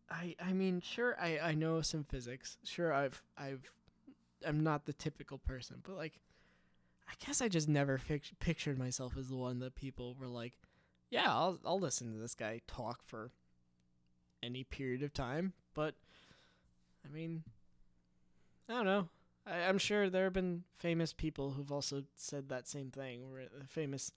I 0.10 0.36
I 0.40 0.54
mean, 0.54 0.82
sure 0.82 1.16
I 1.20 1.40
I 1.40 1.54
know 1.54 1.82
some 1.82 2.04
physics. 2.04 2.58
Sure 2.64 2.94
I've 2.94 3.22
I've 3.38 3.70
I'm 4.46 4.62
not 4.64 4.86
the 4.86 4.94
typical 4.94 5.38
person, 5.38 5.82
but 5.84 5.96
like 5.96 6.20
I 7.10 7.14
guess 7.26 7.42
I 7.42 7.48
just 7.48 7.70
never 7.70 7.98
fic- 7.98 8.38
pictured 8.40 8.78
myself 8.78 9.16
as 9.18 9.30
the 9.30 9.36
one 9.36 9.60
that 9.60 9.76
people 9.76 10.16
were 10.20 10.28
like, 10.28 10.58
yeah, 11.10 11.28
I'll 11.28 11.60
I'll 11.66 11.80
listen 11.80 12.12
to 12.14 12.20
this 12.20 12.36
guy 12.36 12.62
talk 12.68 13.02
for 13.04 13.32
any 14.44 14.64
period 14.64 15.04
of 15.04 15.14
time, 15.14 15.54
but 15.74 15.96
I 17.06 17.14
mean, 17.14 17.44
I 18.70 18.74
don't 18.74 18.86
know. 18.86 19.10
I, 19.46 19.60
am 19.60 19.78
sure 19.78 20.10
there 20.10 20.26
have 20.26 20.34
been 20.34 20.64
famous 20.78 21.14
people 21.14 21.52
who've 21.52 21.72
also 21.72 22.04
said 22.16 22.50
that 22.50 22.68
same 22.68 22.92
thing, 22.92 23.24
or 23.24 23.40
uh, 23.40 23.64
famous 23.68 24.12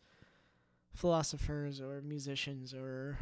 philosophers 0.94 1.80
or 1.80 2.00
musicians 2.02 2.74
or 2.74 3.18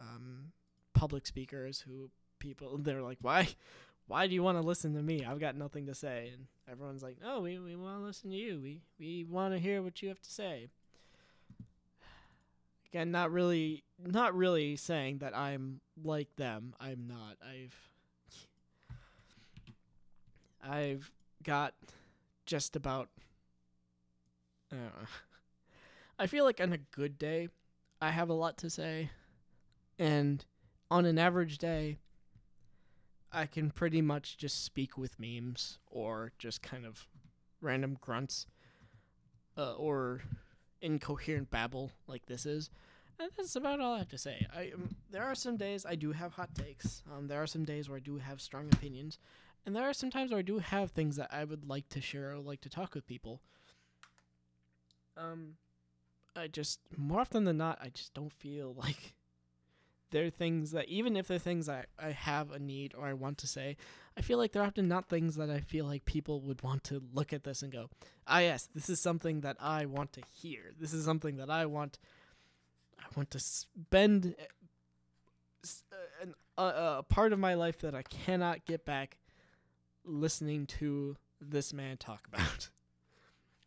um, 0.00 0.52
public 0.94 1.26
speakers 1.26 1.80
who 1.80 2.10
people 2.38 2.78
they're 2.78 3.02
like, 3.02 3.18
why, 3.20 3.48
why 4.06 4.26
do 4.26 4.34
you 4.34 4.42
want 4.42 4.58
to 4.58 4.66
listen 4.66 4.94
to 4.94 5.02
me? 5.02 5.24
I've 5.24 5.40
got 5.40 5.56
nothing 5.56 5.86
to 5.86 5.94
say, 5.94 6.30
and 6.32 6.46
everyone's 6.70 7.02
like, 7.02 7.18
"Oh, 7.24 7.40
we 7.40 7.58
we 7.58 7.76
want 7.76 7.98
to 7.98 8.04
listen 8.04 8.30
to 8.30 8.36
you. 8.36 8.60
We 8.60 8.80
we 8.98 9.24
want 9.24 9.54
to 9.54 9.60
hear 9.60 9.82
what 9.82 10.02
you 10.02 10.08
have 10.08 10.20
to 10.20 10.30
say. 10.30 10.70
Again, 12.86 13.10
not 13.10 13.32
really, 13.32 13.82
not 13.98 14.36
really 14.36 14.76
saying 14.76 15.18
that 15.18 15.36
I'm 15.36 15.80
like 16.02 16.36
them. 16.36 16.74
I'm 16.80 17.06
not. 17.08 17.36
I've 17.42 17.90
I've 20.62 21.10
got 21.42 21.74
just 22.46 22.76
about. 22.76 23.08
I, 24.72 24.76
I 26.18 26.26
feel 26.26 26.44
like 26.44 26.60
on 26.60 26.72
a 26.72 26.78
good 26.78 27.18
day, 27.18 27.48
I 28.00 28.10
have 28.10 28.28
a 28.28 28.34
lot 28.34 28.56
to 28.58 28.70
say, 28.70 29.10
and 29.98 30.44
on 30.90 31.04
an 31.04 31.18
average 31.18 31.58
day, 31.58 31.98
I 33.34 33.46
can 33.46 33.70
pretty 33.70 34.00
much 34.00 34.36
just 34.36 34.64
speak 34.64 34.96
with 34.96 35.18
memes 35.18 35.78
or 35.90 36.32
just 36.38 36.62
kind 36.62 36.86
of 36.86 37.06
random 37.60 37.98
grunts, 38.00 38.46
uh, 39.56 39.74
or 39.74 40.22
incoherent 40.80 41.50
babble 41.50 41.90
like 42.06 42.26
this 42.26 42.46
is. 42.46 42.70
And 43.18 43.30
that's 43.36 43.56
about 43.56 43.80
all 43.80 43.94
I 43.94 43.98
have 43.98 44.08
to 44.08 44.18
say. 44.18 44.46
I 44.54 44.72
um, 44.74 44.96
there 45.10 45.24
are 45.24 45.34
some 45.34 45.56
days 45.56 45.86
I 45.86 45.94
do 45.94 46.12
have 46.12 46.32
hot 46.32 46.54
takes. 46.54 47.02
Um, 47.12 47.28
there 47.28 47.42
are 47.42 47.46
some 47.46 47.64
days 47.64 47.88
where 47.88 47.96
I 47.96 48.00
do 48.00 48.18
have 48.18 48.40
strong 48.40 48.68
opinions, 48.72 49.18
and 49.64 49.74
there 49.74 49.88
are 49.88 49.92
some 49.92 50.10
times 50.10 50.30
where 50.30 50.40
I 50.40 50.42
do 50.42 50.58
have 50.58 50.90
things 50.90 51.16
that 51.16 51.32
I 51.32 51.44
would 51.44 51.68
like 51.68 51.88
to 51.90 52.00
share 52.00 52.32
or 52.32 52.38
like 52.38 52.60
to 52.62 52.68
talk 52.68 52.94
with 52.94 53.06
people. 53.06 53.40
Um, 55.16 55.54
I 56.34 56.48
just 56.48 56.80
more 56.96 57.20
often 57.20 57.44
than 57.44 57.56
not, 57.56 57.78
I 57.80 57.88
just 57.88 58.14
don't 58.14 58.32
feel 58.32 58.74
like 58.78 59.14
they're 60.14 60.30
things 60.30 60.70
that 60.70 60.88
even 60.88 61.16
if 61.16 61.26
they're 61.26 61.38
things 61.40 61.66
that 61.66 61.88
I 61.98 62.12
have 62.12 62.52
a 62.52 62.58
need 62.60 62.94
or 62.96 63.06
I 63.06 63.14
want 63.14 63.36
to 63.38 63.48
say, 63.48 63.76
I 64.16 64.20
feel 64.20 64.38
like 64.38 64.52
they're 64.52 64.62
often 64.62 64.86
not 64.86 65.08
things 65.08 65.34
that 65.34 65.50
I 65.50 65.58
feel 65.58 65.86
like 65.86 66.04
people 66.04 66.40
would 66.42 66.62
want 66.62 66.84
to 66.84 67.02
look 67.12 67.32
at 67.32 67.42
this 67.42 67.62
and 67.62 67.72
go, 67.72 67.90
"Ah, 68.26 68.38
yes, 68.38 68.68
this 68.72 68.88
is 68.88 69.00
something 69.00 69.40
that 69.40 69.56
I 69.60 69.86
want 69.86 70.12
to 70.12 70.22
hear. 70.32 70.72
This 70.78 70.92
is 70.92 71.04
something 71.04 71.36
that 71.38 71.50
I 71.50 71.66
want. 71.66 71.98
I 72.98 73.06
want 73.16 73.32
to 73.32 73.40
spend." 73.40 74.36
a, 76.56 76.62
a 76.98 77.04
part 77.08 77.32
of 77.32 77.38
my 77.38 77.54
life 77.54 77.78
that 77.80 77.94
I 77.94 78.02
cannot 78.02 78.64
get 78.64 78.84
back 78.84 79.18
listening 80.04 80.66
to 80.66 81.16
this 81.40 81.72
man 81.72 81.96
talk 81.96 82.28
about. 82.32 82.68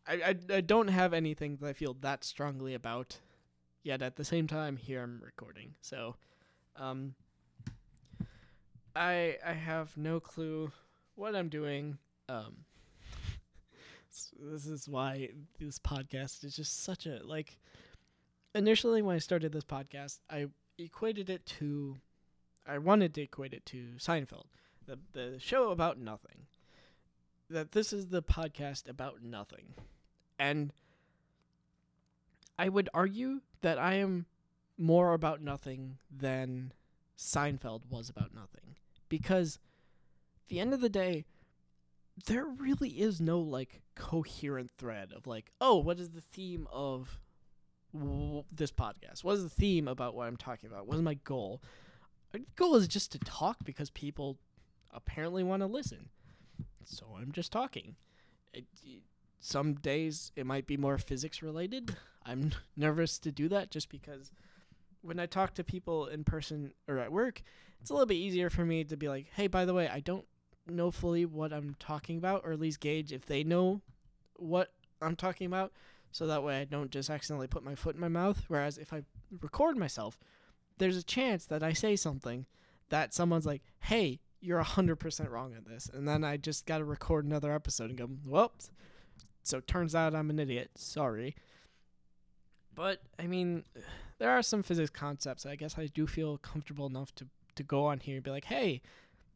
I, 0.06 0.14
I, 0.14 0.56
I 0.56 0.60
don't 0.62 0.88
have 0.88 1.12
anything 1.12 1.56
that 1.56 1.68
I 1.68 1.72
feel 1.74 1.94
that 2.00 2.24
strongly 2.24 2.72
about, 2.72 3.18
yet 3.82 4.00
at 4.00 4.16
the 4.16 4.24
same 4.24 4.46
time, 4.46 4.78
here 4.78 5.02
I'm 5.02 5.20
recording. 5.22 5.74
So, 5.82 6.16
um, 6.80 7.14
I 8.94 9.36
I 9.44 9.52
have 9.52 9.96
no 9.96 10.20
clue 10.20 10.70
what 11.14 11.34
I'm 11.34 11.48
doing. 11.48 11.98
Um, 12.28 12.64
this 14.40 14.66
is 14.66 14.88
why 14.88 15.30
this 15.58 15.78
podcast 15.78 16.44
is 16.44 16.56
just 16.56 16.82
such 16.84 17.06
a 17.06 17.20
like. 17.24 17.58
Initially, 18.54 19.02
when 19.02 19.14
I 19.14 19.18
started 19.18 19.52
this 19.52 19.64
podcast, 19.64 20.20
I 20.30 20.46
equated 20.78 21.28
it 21.28 21.44
to, 21.46 21.96
I 22.66 22.78
wanted 22.78 23.14
to 23.14 23.22
equate 23.22 23.52
it 23.52 23.64
to 23.66 23.88
Seinfeld 23.98 24.46
the 24.88 24.98
the 25.12 25.38
show 25.38 25.70
about 25.70 25.98
nothing. 25.98 26.46
That 27.50 27.72
this 27.72 27.92
is 27.92 28.08
the 28.08 28.22
podcast 28.22 28.88
about 28.88 29.22
nothing. 29.22 29.74
And 30.38 30.72
I 32.58 32.68
would 32.68 32.88
argue 32.92 33.40
that 33.60 33.78
I 33.78 33.94
am 33.94 34.26
more 34.78 35.12
about 35.12 35.42
nothing 35.42 35.98
than 36.14 36.72
Seinfeld 37.18 37.82
was 37.90 38.08
about 38.08 38.34
nothing. 38.34 38.76
Because 39.08 39.58
at 40.44 40.48
the 40.48 40.60
end 40.60 40.72
of 40.72 40.80
the 40.80 40.88
day, 40.88 41.24
there 42.26 42.44
really 42.44 42.90
is 42.90 43.20
no 43.20 43.40
like 43.40 43.82
coherent 43.94 44.70
thread 44.78 45.12
of 45.14 45.26
like, 45.26 45.50
oh, 45.60 45.76
what 45.76 45.98
is 45.98 46.10
the 46.10 46.20
theme 46.20 46.66
of 46.72 47.20
w- 47.92 48.44
this 48.52 48.72
podcast? 48.72 49.24
What 49.24 49.36
is 49.36 49.42
the 49.42 49.48
theme 49.50 49.88
about 49.88 50.14
what 50.14 50.26
I'm 50.26 50.36
talking 50.36 50.70
about? 50.70 50.86
What 50.86 50.96
is 50.96 51.02
my 51.02 51.14
goal? 51.14 51.62
My 52.32 52.40
goal 52.56 52.76
is 52.76 52.88
just 52.88 53.12
to 53.12 53.18
talk 53.20 53.58
because 53.64 53.90
people 53.90 54.38
apparently 54.92 55.42
want 55.42 55.62
to 55.62 55.66
listen. 55.66 56.10
So 56.84 57.16
I'm 57.20 57.32
just 57.32 57.52
talking. 57.52 57.96
It, 58.52 58.64
some 59.40 59.74
days 59.74 60.32
it 60.36 60.46
might 60.46 60.66
be 60.66 60.76
more 60.76 60.98
physics 60.98 61.42
related. 61.42 61.96
I'm 62.24 62.52
nervous 62.76 63.18
to 63.20 63.32
do 63.32 63.48
that 63.48 63.70
just 63.70 63.88
because 63.88 64.32
when 65.02 65.18
I 65.18 65.26
talk 65.26 65.54
to 65.54 65.64
people 65.64 66.06
in 66.06 66.24
person 66.24 66.72
or 66.88 66.98
at 66.98 67.12
work, 67.12 67.42
it's 67.80 67.90
a 67.90 67.92
little 67.92 68.06
bit 68.06 68.14
easier 68.14 68.50
for 68.50 68.64
me 68.64 68.84
to 68.84 68.96
be 68.96 69.08
like, 69.08 69.28
hey, 69.34 69.46
by 69.46 69.64
the 69.64 69.74
way, 69.74 69.88
I 69.88 70.00
don't 70.00 70.26
know 70.66 70.90
fully 70.90 71.24
what 71.24 71.52
I'm 71.52 71.76
talking 71.78 72.18
about, 72.18 72.42
or 72.44 72.52
at 72.52 72.60
least 72.60 72.80
gauge 72.80 73.12
if 73.12 73.26
they 73.26 73.44
know 73.44 73.80
what 74.34 74.70
I'm 75.00 75.16
talking 75.16 75.46
about. 75.46 75.72
So 76.10 76.26
that 76.26 76.42
way 76.42 76.60
I 76.60 76.64
don't 76.64 76.90
just 76.90 77.10
accidentally 77.10 77.46
put 77.46 77.64
my 77.64 77.74
foot 77.74 77.94
in 77.94 78.00
my 78.00 78.08
mouth. 78.08 78.44
Whereas 78.48 78.78
if 78.78 78.92
I 78.92 79.02
record 79.40 79.76
myself, 79.76 80.18
there's 80.78 80.96
a 80.96 81.02
chance 81.02 81.46
that 81.46 81.62
I 81.62 81.72
say 81.72 81.96
something 81.96 82.46
that 82.88 83.14
someone's 83.14 83.46
like, 83.46 83.62
hey, 83.80 84.20
you're 84.40 84.62
100% 84.62 85.30
wrong 85.30 85.54
on 85.54 85.64
this. 85.70 85.90
And 85.92 86.08
then 86.08 86.24
I 86.24 86.36
just 86.36 86.66
got 86.66 86.78
to 86.78 86.84
record 86.84 87.24
another 87.24 87.52
episode 87.52 87.90
and 87.90 87.98
go, 87.98 88.06
whoops. 88.06 88.70
So 89.42 89.60
turns 89.60 89.94
out 89.94 90.14
I'm 90.14 90.30
an 90.30 90.38
idiot. 90.38 90.70
Sorry. 90.76 91.36
But, 92.74 93.02
I 93.18 93.26
mean, 93.26 93.64
there 94.18 94.30
are 94.30 94.42
some 94.42 94.62
physics 94.62 94.90
concepts. 94.90 95.46
I 95.46 95.56
guess 95.56 95.78
I 95.78 95.86
do 95.86 96.06
feel 96.06 96.38
comfortable 96.38 96.86
enough 96.86 97.14
to, 97.16 97.26
to 97.54 97.62
go 97.62 97.86
on 97.86 98.00
here 98.00 98.16
and 98.16 98.24
be 98.24 98.30
like, 98.30 98.44
hey, 98.44 98.82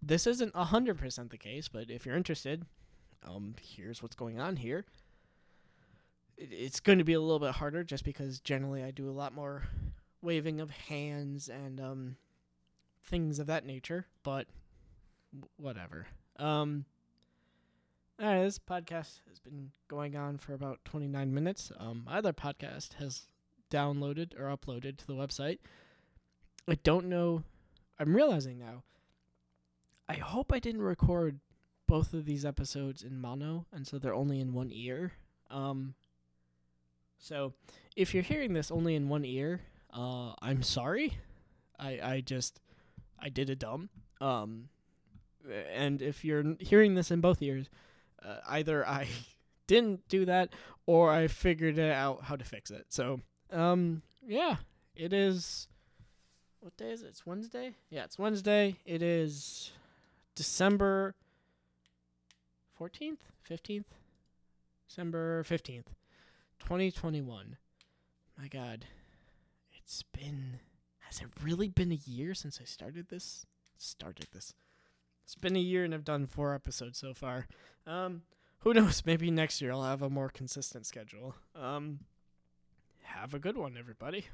this 0.02 0.26
isn't 0.26 0.52
a 0.54 0.66
100% 0.66 1.30
the 1.30 1.38
case, 1.38 1.68
but 1.68 1.90
if 1.90 2.04
you're 2.04 2.16
interested, 2.16 2.66
um, 3.24 3.54
here's 3.60 4.02
what's 4.02 4.16
going 4.16 4.40
on 4.40 4.56
here. 4.56 4.84
it's 6.36 6.80
going 6.80 6.98
to 6.98 7.04
be 7.04 7.12
a 7.12 7.20
little 7.20 7.38
bit 7.38 7.54
harder 7.54 7.84
just 7.84 8.04
because 8.04 8.40
generally 8.40 8.82
I 8.82 8.90
do 8.90 9.08
a 9.08 9.12
lot 9.12 9.32
more 9.32 9.62
waving 10.20 10.60
of 10.60 10.70
hands 10.70 11.48
and 11.48 11.80
um, 11.80 12.16
things 13.04 13.38
of 13.38 13.46
that 13.46 13.64
nature, 13.64 14.06
but 14.24 14.46
whatever. 15.56 16.06
Um, 16.36 16.84
all 18.20 18.28
right, 18.28 18.42
this 18.42 18.58
podcast 18.58 19.20
has 19.28 19.40
been 19.42 19.70
going 19.88 20.16
on 20.16 20.38
for 20.38 20.54
about 20.54 20.84
29 20.84 21.32
minutes. 21.32 21.70
Um, 21.78 22.02
my 22.06 22.18
other 22.18 22.32
podcast 22.32 22.94
has 22.94 23.28
downloaded 23.72 24.38
or 24.38 24.54
uploaded 24.54 24.98
to 24.98 25.06
the 25.06 25.14
website. 25.14 25.58
I 26.68 26.76
don't 26.84 27.06
know. 27.06 27.42
I'm 27.98 28.14
realizing 28.14 28.58
now. 28.58 28.84
I 30.08 30.14
hope 30.14 30.52
I 30.52 30.58
didn't 30.58 30.82
record 30.82 31.40
both 31.88 32.14
of 32.14 32.24
these 32.24 32.44
episodes 32.44 33.02
in 33.02 33.20
mono, 33.20 33.66
and 33.72 33.86
so 33.86 33.98
they're 33.98 34.14
only 34.14 34.40
in 34.40 34.52
one 34.52 34.70
ear. 34.72 35.12
Um, 35.50 35.94
so 37.18 37.54
if 37.96 38.14
you're 38.14 38.22
hearing 38.22 38.52
this 38.52 38.70
only 38.70 38.94
in 38.94 39.08
one 39.08 39.24
ear, 39.24 39.60
uh, 39.92 40.34
I'm 40.42 40.62
sorry. 40.62 41.18
I 41.78 42.00
I 42.02 42.22
just 42.24 42.60
I 43.18 43.28
did 43.28 43.50
a 43.50 43.56
dumb. 43.56 43.88
Um, 44.20 44.68
and 45.72 46.02
if 46.02 46.24
you're 46.24 46.56
hearing 46.60 46.94
this 46.94 47.10
in 47.10 47.20
both 47.20 47.42
ears, 47.42 47.68
uh, 48.24 48.38
either 48.48 48.86
I 48.86 49.08
didn't 49.66 50.08
do 50.08 50.24
that 50.26 50.54
or 50.86 51.10
I 51.10 51.28
figured 51.28 51.78
out 51.78 52.24
how 52.24 52.36
to 52.36 52.44
fix 52.44 52.70
it. 52.70 52.86
So, 52.88 53.20
um, 53.52 54.02
yeah, 54.26 54.56
it 54.96 55.12
is. 55.12 55.68
What 56.60 56.76
day 56.76 56.90
is 56.90 57.02
it? 57.02 57.08
It's 57.08 57.26
Wednesday. 57.26 57.74
Yeah, 57.90 58.04
it's 58.04 58.18
Wednesday. 58.18 58.76
It 58.84 59.02
is 59.02 59.72
December 60.34 61.14
fourteenth, 62.74 63.20
fifteenth, 63.42 63.94
December 64.88 65.42
fifteenth, 65.44 65.90
twenty 66.58 66.90
twenty 66.90 67.20
one. 67.20 67.56
My 68.38 68.48
God, 68.48 68.86
it's 69.72 70.02
been 70.02 70.60
has 71.00 71.20
it 71.20 71.28
really 71.42 71.68
been 71.68 71.92
a 71.92 72.10
year 72.10 72.34
since 72.34 72.58
I 72.60 72.64
started 72.64 73.08
this? 73.08 73.44
Started 73.76 74.28
this. 74.32 74.54
It's 75.24 75.34
been 75.34 75.56
a 75.56 75.60
year 75.60 75.84
and 75.84 75.94
I've 75.94 76.04
done 76.04 76.26
four 76.26 76.54
episodes 76.54 76.98
so 76.98 77.14
far. 77.14 77.46
Um, 77.86 78.22
who 78.60 78.72
knows? 78.72 79.02
Maybe 79.04 79.30
next 79.30 79.60
year 79.60 79.72
I'll 79.72 79.82
have 79.82 80.02
a 80.02 80.10
more 80.10 80.28
consistent 80.28 80.86
schedule. 80.86 81.34
Um, 81.54 82.00
have 83.14 83.34
a 83.34 83.38
good 83.38 83.56
one, 83.56 83.76
everybody. 83.78 84.26